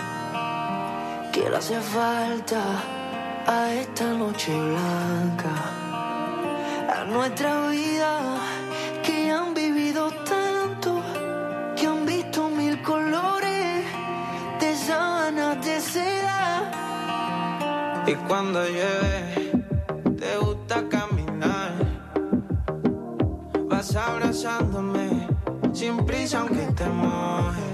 qué 1.30 1.50
le 1.50 1.56
hace 1.58 1.78
falta 1.78 2.62
a 3.46 3.70
esta 3.74 4.14
noche 4.14 4.50
blanca, 4.50 5.52
a 6.96 7.04
nuestra 7.04 7.68
vida 7.68 8.38
que 9.02 9.30
han 9.30 9.52
vivido 9.52 10.10
tanto, 10.24 11.02
que 11.76 11.86
han 11.86 12.06
visto 12.06 12.48
mil 12.48 12.80
colores 12.80 13.84
de 14.58 14.74
sábanas 14.74 15.62
de 15.66 15.80
seda. 15.82 16.70
Y 18.06 18.14
cuando 18.26 18.64
llueve, 18.66 19.23
aunque 26.32 26.72
te 26.72 26.86
mojes. 26.86 27.73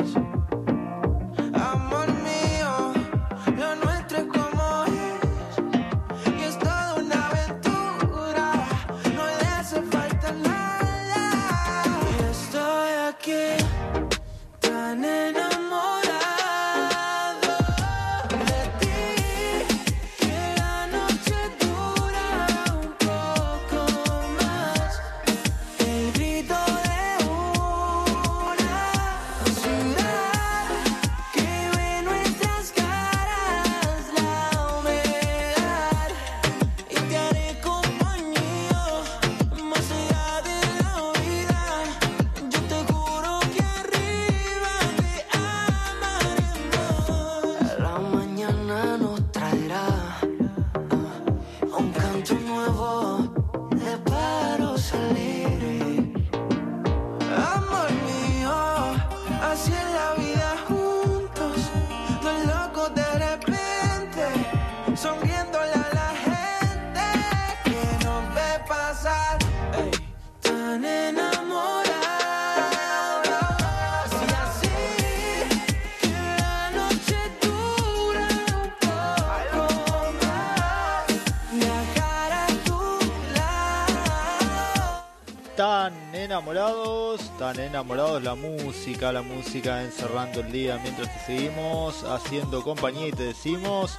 Enamorados, 86.41 87.21
tan 87.39 87.61
enamorados 87.61 88.23
la 88.23 88.35
música, 88.35 89.13
la 89.13 89.21
música 89.21 89.83
encerrando 89.83 90.41
el 90.41 90.51
día 90.51 90.81
mientras 90.83 91.13
te 91.13 91.37
seguimos 91.37 92.03
haciendo 92.05 92.63
compañía 92.63 93.09
y 93.09 93.13
te 93.13 93.25
decimos, 93.25 93.99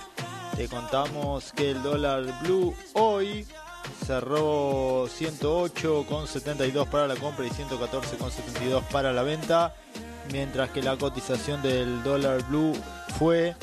te 0.56 0.68
contamos 0.68 1.54
que 1.54 1.70
el 1.70 1.84
dólar 1.84 2.24
blue 2.42 2.74
hoy 2.94 3.46
cerró 4.08 5.06
108,72 5.06 6.88
para 6.88 7.08
la 7.08 7.16
compra 7.16 7.46
y 7.46 7.50
114,72 7.52 8.82
para 8.88 9.14
la 9.14 9.22
venta, 9.22 9.76
mientras 10.32 10.72
que 10.72 10.82
la 10.82 10.98
cotización 10.98 11.62
del 11.62 12.02
dólar 12.02 12.44
blue 12.48 12.74
fue, 13.20 13.56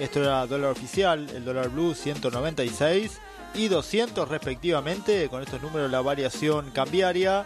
esto 0.00 0.22
era 0.22 0.46
dólar 0.46 0.70
oficial, 0.70 1.28
el 1.34 1.44
dólar 1.44 1.68
blue 1.68 1.94
196 1.94 3.20
y 3.52 3.68
200 3.68 4.26
respectivamente, 4.26 5.28
con 5.28 5.42
estos 5.42 5.60
números 5.60 5.90
la 5.90 6.00
variación 6.00 6.70
cambiaria 6.70 7.44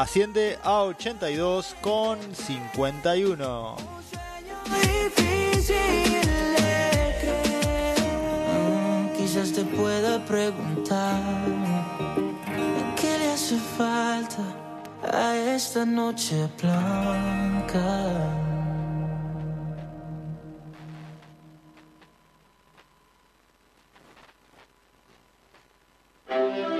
asciende 0.00 0.58
a 0.62 0.84
82 0.84 1.76
con 1.82 2.18
51. 2.34 3.76
difícil 4.64 5.76
de 6.56 7.14
creer. 7.20 7.96
Quizás 9.16 9.52
te 9.52 9.64
pueda 9.64 10.24
preguntar 10.24 11.20
qué 12.98 13.18
le 13.18 13.32
hace 13.32 13.58
falta 13.76 14.42
a 15.12 15.36
esta 15.36 15.84
noche 15.84 16.48
blanca. 16.60 17.98
Oh, 26.32 26.36
oh. 26.36 26.79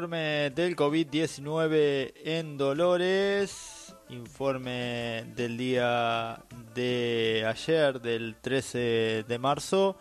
Informe 0.00 0.48
del 0.54 0.76
COVID-19 0.76 2.14
en 2.24 2.56
Dolores. 2.56 3.94
Informe 4.08 5.26
del 5.36 5.58
día 5.58 6.42
de 6.74 7.44
ayer, 7.46 8.00
del 8.00 8.36
13 8.40 9.26
de 9.28 9.38
marzo. 9.38 9.98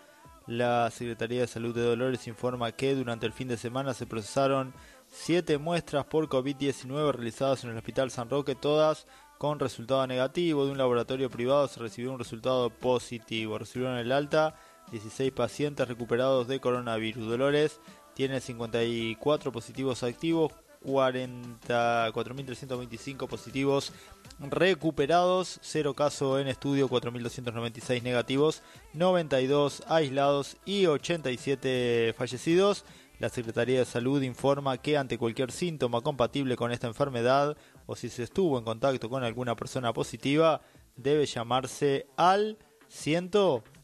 La 0.47 0.89
Secretaría 0.89 1.41
de 1.41 1.47
Salud 1.47 1.75
de 1.75 1.81
Dolores 1.81 2.29
informa 2.29 2.71
que 2.71 2.95
durante 2.95 3.25
el 3.25 3.33
fin 3.33 3.49
de 3.49 3.57
semana 3.57 3.93
se 3.93 4.05
procesaron 4.05 4.73
siete 5.09 5.57
muestras 5.57 6.05
por 6.05 6.29
COVID-19 6.29 7.11
realizadas 7.11 7.65
en 7.65 7.71
el 7.71 7.77
Hospital 7.77 8.09
San 8.09 8.29
Roque, 8.29 8.55
todas 8.55 9.05
con 9.37 9.59
resultado 9.59 10.07
negativo. 10.07 10.65
De 10.65 10.71
un 10.71 10.77
laboratorio 10.77 11.29
privado 11.29 11.67
se 11.67 11.81
recibió 11.81 12.13
un 12.13 12.19
resultado 12.19 12.69
positivo. 12.69 13.57
Recibieron 13.57 13.97
el 13.97 14.13
alta 14.13 14.55
16 14.91 15.31
pacientes 15.33 15.87
recuperados 15.87 16.47
de 16.47 16.61
coronavirus. 16.61 17.27
Dolores 17.27 17.81
tiene 18.13 18.41
54 18.41 19.51
positivos 19.51 20.03
activos, 20.03 20.53
44.325 20.83 23.27
positivos 23.27 23.91
recuperados, 24.39 25.59
0 25.61 25.93
casos 25.93 26.41
en 26.41 26.47
estudio, 26.47 26.89
4.296 26.89 28.01
negativos, 28.01 28.61
92 28.93 29.83
aislados 29.87 30.55
y 30.65 30.85
87 30.85 32.15
fallecidos. 32.17 32.85
La 33.19 33.27
Secretaría 33.27 33.79
de 33.79 33.85
Salud 33.85 34.21
informa 34.21 34.77
que 34.77 34.97
ante 34.97 35.17
cualquier 35.17 35.51
síntoma 35.51 35.99
compatible 35.99 36.55
con 36.55 36.71
esta 36.71 36.87
enfermedad 36.87 37.57
o 37.85 37.97
si 37.97 38.07
se 38.07 38.23
estuvo 38.23 38.57
en 38.57 38.63
contacto 38.63 39.09
con 39.09 39.25
alguna 39.25 39.57
persona 39.57 39.91
positiva, 39.91 40.61
debe 40.95 41.25
llamarse 41.25 42.07
al 42.15 42.57
100 42.87 43.31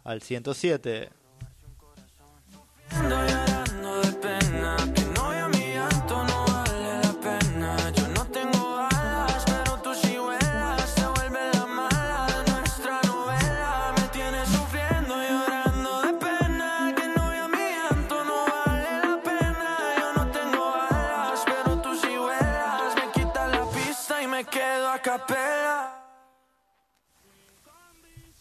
al 0.06 0.22
107. 0.22 1.10
Pena, 4.66 4.78
y 5.36 5.38
a 5.38 5.47
mi 5.47 5.74
llanto 5.74 6.24
no 6.24 6.45
vale 6.47 6.99
la 7.03 7.13
pena. 7.22 7.91
Yo 7.91 8.07
no 8.07 8.26
tengo 8.26 8.78
alas, 8.78 9.43
pero 9.45 9.78
tú 9.84 9.93
sí 9.93 10.18
te 10.95 11.05
vuelve 11.07 11.39
la 11.53 12.43
nuestra 12.47 12.99
novela. 13.05 13.93
Me 13.95 14.07
tienes 14.09 14.49
sufriendo, 14.49 15.13
llorando 15.30 16.01
de 16.01 16.13
pena, 16.13 16.93
que 16.97 17.07
no 17.16 17.36
y 17.36 17.38
a 17.38 17.47
mi 17.47 17.66
llanto 17.78 18.24
no 18.24 18.45
vale 18.55 18.91
la 19.05 19.22
pena. 19.22 19.70
Yo 19.99 20.13
no 20.13 20.32
tengo 20.32 20.74
alas, 20.74 21.43
pero 21.45 21.82
tú 21.84 21.95
sí 21.95 22.18
vuelas, 22.18 22.95
me 22.95 23.11
quitas 23.11 23.51
la 23.51 23.66
pista 23.70 24.24
y 24.24 24.28
me 24.28 24.45
quedo 24.45 24.89
a 24.89 24.99
capela. 24.99 26.01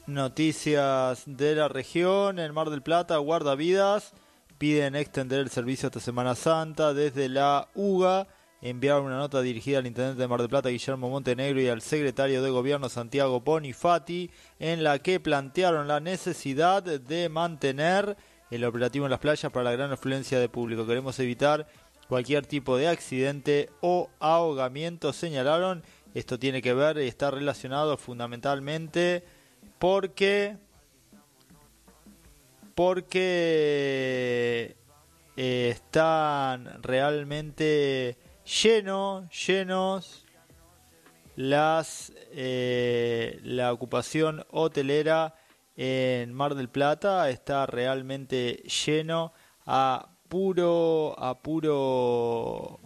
Noticias 0.07 1.23
de 1.27 1.55
la 1.55 1.69
región, 1.69 2.39
en 2.39 2.55
Mar 2.55 2.71
del 2.71 2.83
Plata, 2.83 3.19
guardavidas 3.19 4.15
piden 4.59 4.97
extender 4.97 5.41
el 5.41 5.51
servicio 5.51 5.89
hasta 5.89 6.01
Semana 6.01 6.35
Santa 6.35 6.95
desde 6.95 7.29
la 7.29 7.69
UGA. 7.75 8.27
Enviaron 8.63 9.05
una 9.07 9.19
nota 9.19 9.43
dirigida 9.43 9.79
al 9.79 9.87
intendente 9.87 10.23
de 10.23 10.29
Mar 10.29 10.41
del 10.41 10.49
Plata, 10.49 10.71
Guillermo 10.71 11.11
Montenegro, 11.11 11.61
y 11.61 11.69
al 11.69 11.83
secretario 11.83 12.43
de 12.43 12.49
Gobierno, 12.49 12.89
Santiago 12.89 13.41
Bonifati, 13.41 14.31
en 14.59 14.83
la 14.83 15.01
que 15.01 15.21
plantearon 15.21 15.87
la 15.87 16.01
necesidad 16.01 16.83
de 16.83 17.29
mantener 17.29 18.17
el 18.51 18.65
operativo 18.65 19.05
en 19.05 19.11
las 19.11 19.21
playas 19.21 19.53
para 19.53 19.65
la 19.65 19.73
gran 19.73 19.93
afluencia 19.93 20.39
de 20.39 20.49
público. 20.49 20.87
Queremos 20.87 21.19
evitar 21.19 21.67
cualquier 22.09 22.47
tipo 22.47 22.77
de 22.77 22.89
accidente 22.89 23.71
o 23.81 24.09
ahogamiento, 24.21 25.13
señalaron. 25.13 25.83
Esto 26.15 26.39
tiene 26.39 26.63
que 26.63 26.73
ver 26.73 26.99
y 26.99 27.09
está 27.09 27.31
relacionado 27.31 27.97
fundamentalmente 27.97 29.25
porque 29.79 30.57
porque 32.75 34.77
eh, 35.37 35.69
están 35.71 36.83
realmente 36.83 38.19
llenos 38.45 39.47
llenos 39.47 40.25
las 41.37 42.13
eh, 42.33 43.41
la 43.43 43.73
ocupación 43.73 44.45
hotelera 44.51 45.35
en 45.77 46.33
Mar 46.33 46.55
del 46.55 46.69
Plata. 46.69 47.29
Está 47.31 47.67
realmente 47.67 48.63
lleno 48.87 49.33
a 49.67 50.11
puro 50.29 51.15
a 51.19 51.43
puro 51.43 52.81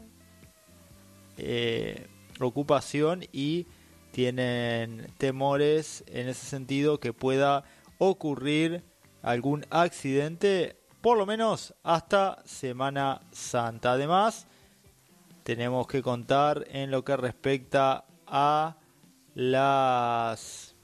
eh, 1.36 2.07
ocupación 2.41 3.24
y 3.32 3.66
tienen 4.12 5.12
temores 5.18 6.03
en 6.09 6.28
ese 6.28 6.47
sentido 6.47 6.99
que 6.99 7.12
pueda 7.12 7.64
ocurrir 7.99 8.82
algún 9.23 9.64
accidente, 9.71 10.77
por 11.01 11.16
lo 11.19 11.27
menos 11.27 11.75
hasta 11.83 12.43
Semana 12.45 13.21
Santa. 13.33 13.93
Además, 13.93 14.47
tenemos 15.43 15.87
que 15.87 16.03
contar 16.03 16.66
en 16.71 16.91
lo 16.91 17.05
que 17.05 17.16
respecta 17.16 18.05
a 18.27 18.77
las 19.35 20.75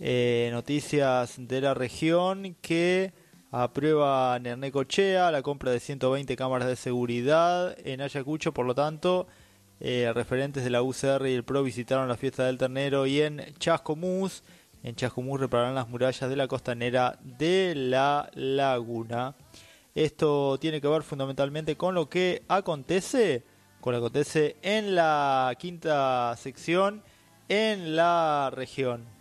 eh, 0.00 0.48
noticias 0.52 1.34
de 1.36 1.60
la 1.60 1.74
región 1.74 2.56
que 2.60 3.12
aprueba 3.50 4.38
Nernecochea 4.38 5.30
la 5.30 5.42
compra 5.42 5.72
de 5.72 5.80
120 5.80 6.36
cámaras 6.36 6.68
de 6.68 6.76
seguridad 6.76 7.76
en 7.84 8.00
Ayacucho, 8.00 8.52
por 8.52 8.66
lo 8.66 8.74
tanto, 8.74 9.26
eh, 9.80 10.10
referentes 10.14 10.64
de 10.64 10.70
la 10.70 10.82
UCR 10.82 11.26
y 11.28 11.34
el 11.34 11.44
PRO 11.44 11.62
visitaron 11.62 12.08
la 12.08 12.16
fiesta 12.16 12.46
del 12.46 12.58
ternero 12.58 13.06
y 13.06 13.22
en 13.22 13.44
Chascomús, 13.58 14.42
en 14.82 14.94
Chascomús 14.94 15.40
repararán 15.40 15.74
las 15.74 15.88
murallas 15.88 16.28
de 16.30 16.36
la 16.36 16.48
costanera 16.48 17.18
de 17.22 17.74
la 17.74 18.30
laguna. 18.34 19.34
Esto 19.94 20.58
tiene 20.58 20.80
que 20.80 20.88
ver 20.88 21.02
fundamentalmente 21.02 21.76
con 21.76 21.94
lo 21.94 22.08
que 22.08 22.42
acontece, 22.48 23.44
con 23.80 23.92
lo 23.92 23.98
que 24.00 24.06
acontece 24.06 24.56
en 24.62 24.94
la 24.94 25.54
quinta 25.58 26.36
sección 26.36 27.02
en 27.48 27.96
la 27.96 28.50
región. 28.54 29.17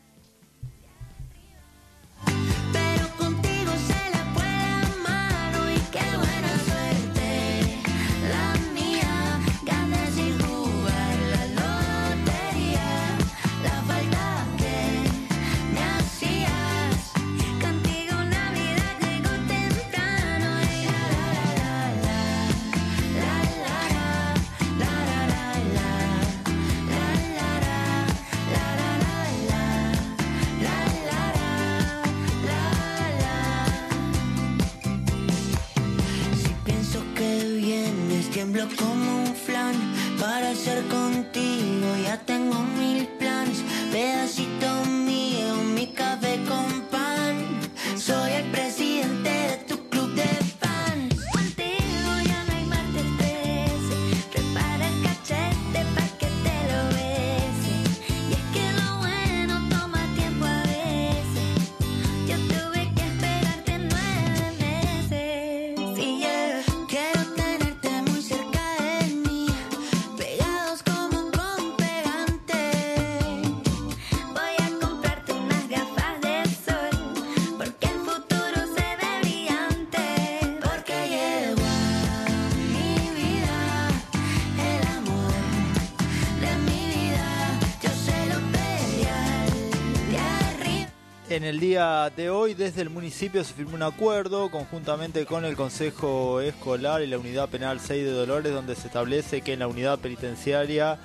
En 91.37 91.43
el 91.43 91.59
día 91.59 92.11
de 92.17 92.31
hoy, 92.31 92.55
desde 92.55 92.81
el 92.81 92.89
municipio 92.89 93.43
se 93.43 93.53
firmó 93.53 93.75
un 93.75 93.83
acuerdo 93.83 94.49
conjuntamente 94.49 95.27
con 95.27 95.45
el 95.45 95.55
Consejo 95.55 96.41
Escolar 96.41 97.03
y 97.03 97.05
la 97.05 97.19
Unidad 97.19 97.47
Penal 97.47 97.79
6 97.79 98.05
de 98.05 98.11
Dolores, 98.11 98.51
donde 98.51 98.73
se 98.73 98.87
establece 98.87 99.41
que 99.41 99.53
en 99.53 99.59
la 99.59 99.67
unidad 99.67 99.99
penitenciaria 99.99 100.97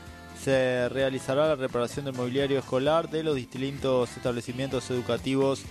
se 0.43 0.89
realizará 0.89 1.49
la 1.49 1.57
reparación 1.57 2.07
del 2.07 2.15
mobiliario 2.15 2.59
escolar 2.59 3.11
de 3.11 3.23
los 3.23 3.37
distintos 3.37 4.17
establecimientos 4.17 4.91
educativos 4.91 5.65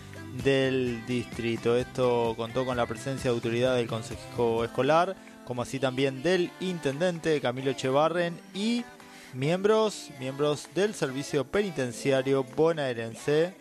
del 0.44 1.08
distrito. 1.08 1.76
Esto 1.76 2.36
contó 2.38 2.64
con 2.64 2.78
la 2.78 2.86
presencia 2.86 3.32
de 3.32 3.36
autoridad 3.36 3.76
del 3.76 3.88
Consejo 3.88 4.64
Escolar, 4.64 5.16
como 5.44 5.64
así 5.64 5.80
también 5.80 6.22
del 6.22 6.52
intendente 6.60 7.42
Camilo 7.42 7.72
Echevarren 7.72 8.40
y 8.54 8.86
miembros, 9.34 10.12
miembros 10.20 10.70
del 10.76 10.94
servicio 10.94 11.46
penitenciario 11.46 12.44
bonaerense. 12.44 13.56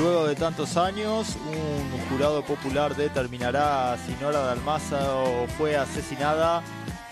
Luego 0.00 0.26
de 0.26 0.34
tantos 0.34 0.78
años, 0.78 1.36
un 1.36 2.08
jurado 2.08 2.42
popular 2.42 2.96
determinará 2.96 3.98
si 3.98 4.12
Nora 4.14 4.40
Dalmaza 4.40 4.98
fue 5.58 5.76
asesinada 5.76 6.62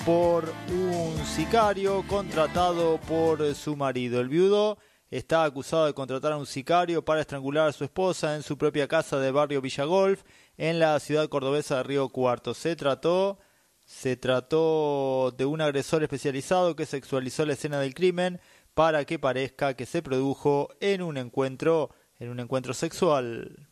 por 0.07 0.51
un 0.73 1.15
sicario 1.27 2.03
contratado 2.09 2.99
por 3.07 3.55
su 3.55 3.77
marido. 3.77 4.21
El 4.23 4.31
viudo 4.31 4.79
está 5.11 5.45
acusado 5.45 5.85
de 5.85 5.93
contratar 5.93 6.33
a 6.33 6.39
un 6.39 6.47
sicario 6.47 7.05
para 7.05 7.21
estrangular 7.21 7.69
a 7.69 7.73
su 7.73 7.85
esposa 7.85 8.37
en 8.37 8.43
su 8.43 8.57
propia 8.57 8.89
casa 8.89 9.19
de 9.19 9.33
barrio 9.33 9.61
Villagolf, 9.61 10.23
en 10.57 10.79
la 10.79 10.99
ciudad 10.99 11.29
cordobesa 11.29 11.77
de 11.77 11.83
Río 11.83 12.09
Cuarto. 12.09 12.55
Se 12.55 12.75
trató, 12.75 13.39
se 13.85 14.17
trató 14.17 15.35
de 15.37 15.45
un 15.45 15.61
agresor 15.61 16.03
especializado 16.03 16.75
que 16.75 16.87
sexualizó 16.87 17.45
la 17.45 17.53
escena 17.53 17.81
del 17.81 17.93
crimen 17.93 18.41
para 18.73 19.05
que 19.05 19.19
parezca 19.19 19.75
que 19.75 19.85
se 19.85 20.01
produjo 20.01 20.71
en 20.81 21.03
un 21.03 21.19
encuentro, 21.19 21.91
en 22.21 22.31
un 22.31 22.41
encuentro 22.41 22.75
sexual. 22.75 23.69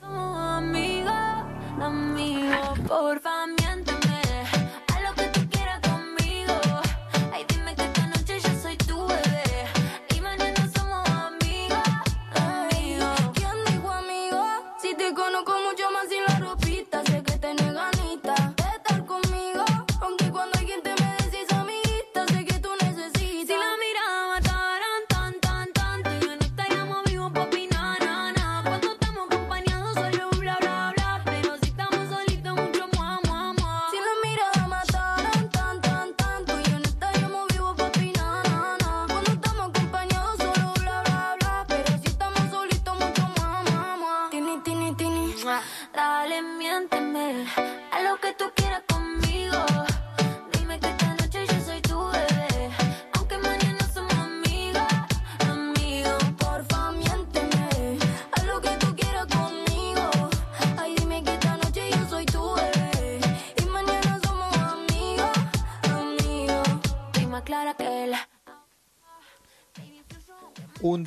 Amigo, 0.00 1.10
amigo, 1.80 2.74
porfa, 2.86 3.46
miénteme. 3.46 3.97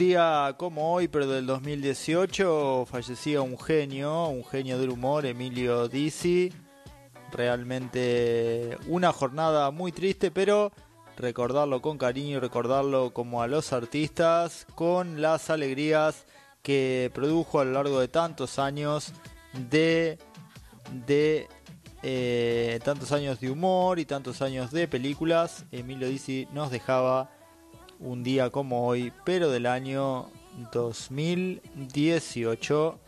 Día 0.02 0.56
como 0.58 0.96
hoy, 0.96 1.08
pero 1.08 1.28
del 1.28 1.46
2018, 1.46 2.88
fallecía 2.90 3.44
un 3.44 3.56
genio, 3.60 4.30
un 4.30 4.44
genio 4.44 4.80
del 4.80 4.90
humor, 4.90 5.28
Emilio 5.28 5.88
Dizzi. 5.88 6.52
Realmente 7.32 8.80
una 8.88 9.14
jornada 9.14 9.70
muy 9.70 9.92
triste, 9.92 10.32
pero 10.32 10.72
recordarlo 11.18 11.84
con 11.84 12.00
cariño 12.00 12.38
y 12.38 12.40
recordarlo 12.40 13.14
como 13.14 13.44
a 13.44 13.48
los 13.48 13.74
artistas, 13.74 14.66
con 14.74 15.22
las 15.22 15.52
alegrías 15.52 16.26
que 16.64 17.12
produjo 17.14 17.60
a 17.60 17.66
lo 17.66 17.74
largo 17.74 18.00
de 18.00 18.08
tantos 18.08 18.58
años 18.58 19.14
de, 19.70 20.18
de 21.06 21.48
eh, 22.02 22.80
tantos 22.84 23.12
años 23.12 23.40
de 23.40 23.52
humor 23.52 24.00
y 24.00 24.06
tantos 24.06 24.42
años 24.42 24.72
de 24.72 24.88
películas. 24.88 25.66
Emilio 25.72 26.08
Dizzi 26.08 26.48
nos 26.54 26.72
dejaba 26.72 27.30
un 28.02 28.24
día 28.24 28.50
como 28.50 28.88
hoy, 28.88 29.14
pero 29.24 29.50
del 29.50 29.66
año 29.66 30.28
2018. 30.74 33.00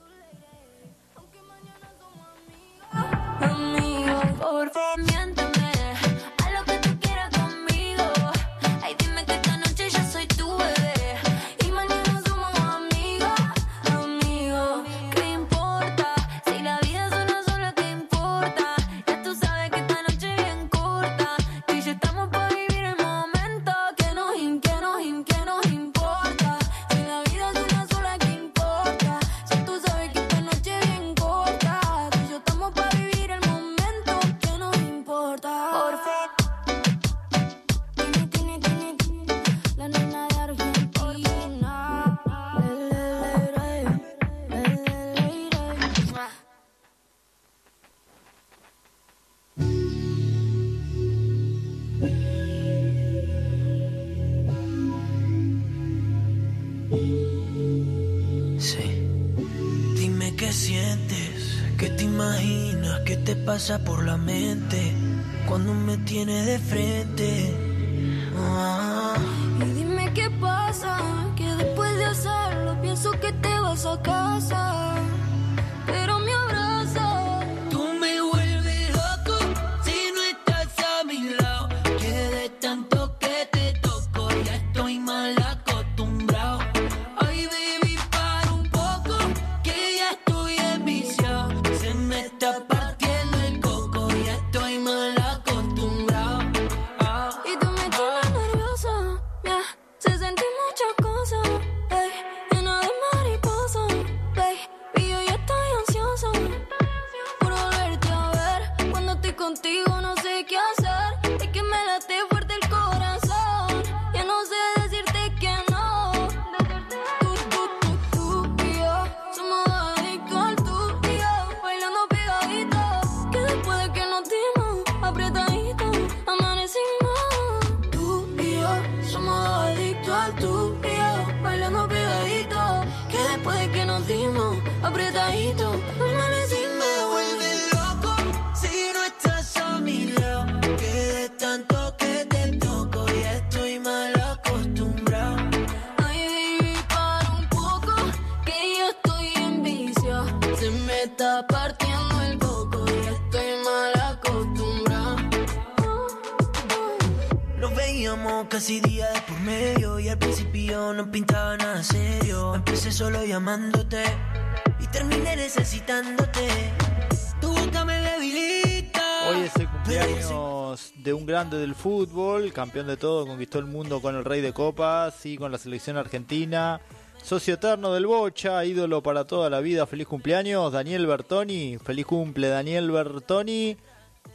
Fútbol, 171.84 172.53
campeón 172.53 172.88
de 172.88 172.95
todo, 172.95 173.27
conquistó 173.27 173.59
el 173.59 173.65
mundo 173.65 174.01
con 174.01 174.15
el 174.15 174.23
Rey 174.23 174.39
de 174.39 174.53
Copas 174.53 175.25
y 175.25 175.36
con 175.36 175.51
la 175.51 175.57
selección 175.57 175.97
argentina. 175.97 176.79
Socio 177.21 177.55
eterno 177.55 177.91
del 177.91 178.05
Bocha, 178.05 178.63
ídolo 178.63 179.03
para 179.03 179.27
toda 179.27 179.49
la 179.49 179.59
vida. 179.59 179.86
Feliz 179.86 180.07
cumpleaños, 180.07 180.71
Daniel 180.71 181.05
Bertoni. 181.05 181.77
Feliz 181.84 182.05
cumple, 182.05 182.47
Daniel 182.47 182.89
Bertoni. 182.89 183.75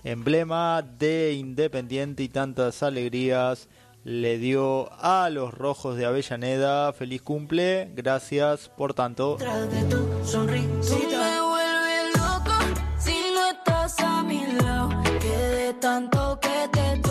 Emblema 0.05 0.83
de 0.83 1.33
Independiente 1.33 2.23
y 2.23 2.29
tantas 2.29 2.83
alegrías 2.83 3.71
le 4.05 4.37
dio 4.37 4.91
a 5.03 5.31
los 5.31 5.55
rojos 5.55 5.97
de 5.97 6.05
Avellaneda. 6.05 6.93
Feliz 6.93 7.23
cumple, 7.23 7.91
gracias 7.95 8.69
por 8.69 8.93
tanto. 8.93 9.37
Tras 9.39 9.73
de 9.73 9.85
tu 9.85 9.97
Tú 9.97 10.25
sonrisita. 10.27 11.19
me 11.19 11.41
vuelves 11.41 12.15
loco 12.15 12.53
si 12.99 13.17
no 13.33 13.49
estás 13.53 13.99
a 14.01 14.23
mi 14.23 14.47
lado. 14.53 14.91
Que 15.19 15.29
de 15.29 15.73
tanto 15.81 16.39
que 16.43 16.69
te 16.73 17.08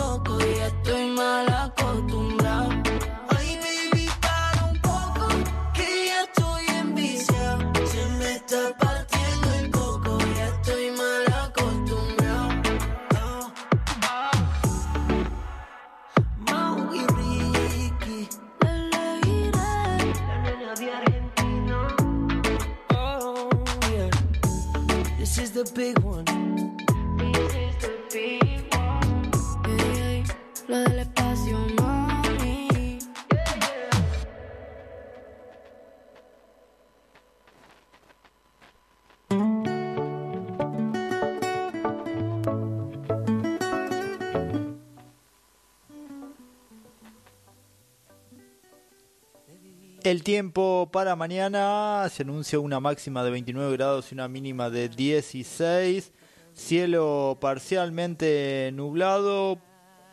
El 50.08 50.22
tiempo 50.22 50.88
para 50.90 51.16
mañana 51.16 52.08
se 52.10 52.22
anuncia 52.22 52.58
una 52.58 52.80
máxima 52.80 53.22
de 53.22 53.30
29 53.30 53.76
grados 53.76 54.10
y 54.10 54.14
una 54.14 54.26
mínima 54.26 54.70
de 54.70 54.88
16. 54.88 56.12
Cielo 56.54 57.36
parcialmente 57.38 58.70
nublado, 58.72 59.58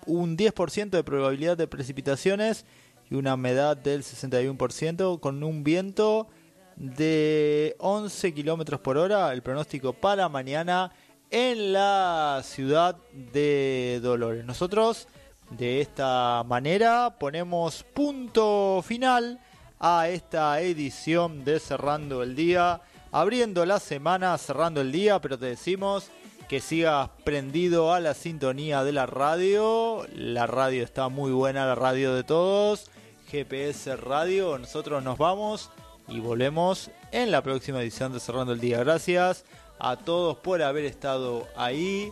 un 0.05 0.35
10% 0.35 0.89
de 0.89 1.03
probabilidad 1.05 1.55
de 1.55 1.69
precipitaciones 1.69 2.65
y 3.09 3.15
una 3.15 3.35
humedad 3.35 3.77
del 3.77 4.03
61% 4.03 5.21
con 5.21 5.41
un 5.45 5.63
viento 5.63 6.27
de 6.75 7.77
11 7.79 8.33
kilómetros 8.33 8.81
por 8.81 8.97
hora. 8.97 9.31
El 9.31 9.43
pronóstico 9.43 9.93
para 9.93 10.27
mañana 10.27 10.91
en 11.31 11.71
la 11.71 12.41
ciudad 12.43 12.97
de 13.13 14.01
Dolores. 14.03 14.43
Nosotros 14.43 15.07
de 15.51 15.79
esta 15.79 16.43
manera 16.45 17.15
ponemos 17.17 17.83
punto 17.93 18.83
final 18.85 19.39
a 19.87 20.09
esta 20.09 20.59
edición 20.61 21.45
de 21.45 21.59
Cerrando 21.59 22.23
el 22.23 22.35
Día, 22.35 22.81
abriendo 23.11 23.67
la 23.67 23.79
semana, 23.79 24.35
cerrando 24.39 24.81
el 24.81 24.91
día, 24.91 25.21
pero 25.21 25.37
te 25.37 25.45
decimos 25.45 26.09
que 26.49 26.59
sigas 26.59 27.11
prendido 27.23 27.93
a 27.93 27.99
la 27.99 28.15
sintonía 28.15 28.83
de 28.83 28.93
la 28.93 29.05
radio. 29.05 30.07
La 30.15 30.47
radio 30.47 30.83
está 30.83 31.07
muy 31.09 31.31
buena, 31.31 31.67
la 31.67 31.75
radio 31.75 32.15
de 32.15 32.23
todos. 32.23 32.89
GPS 33.29 33.95
Radio, 33.95 34.57
nosotros 34.57 35.03
nos 35.03 35.19
vamos 35.19 35.69
y 36.07 36.19
volvemos 36.19 36.89
en 37.11 37.29
la 37.29 37.43
próxima 37.43 37.83
edición 37.83 38.11
de 38.11 38.19
Cerrando 38.19 38.53
el 38.53 38.59
Día. 38.59 38.79
Gracias 38.79 39.45
a 39.77 39.97
todos 39.97 40.37
por 40.37 40.63
haber 40.63 40.85
estado 40.85 41.47
ahí. 41.55 42.11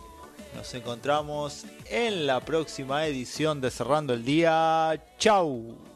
Nos 0.54 0.72
encontramos 0.74 1.64
en 1.90 2.24
la 2.28 2.38
próxima 2.38 3.04
edición 3.04 3.60
de 3.60 3.72
Cerrando 3.72 4.14
el 4.14 4.24
Día. 4.24 5.02
Chau. 5.18 5.93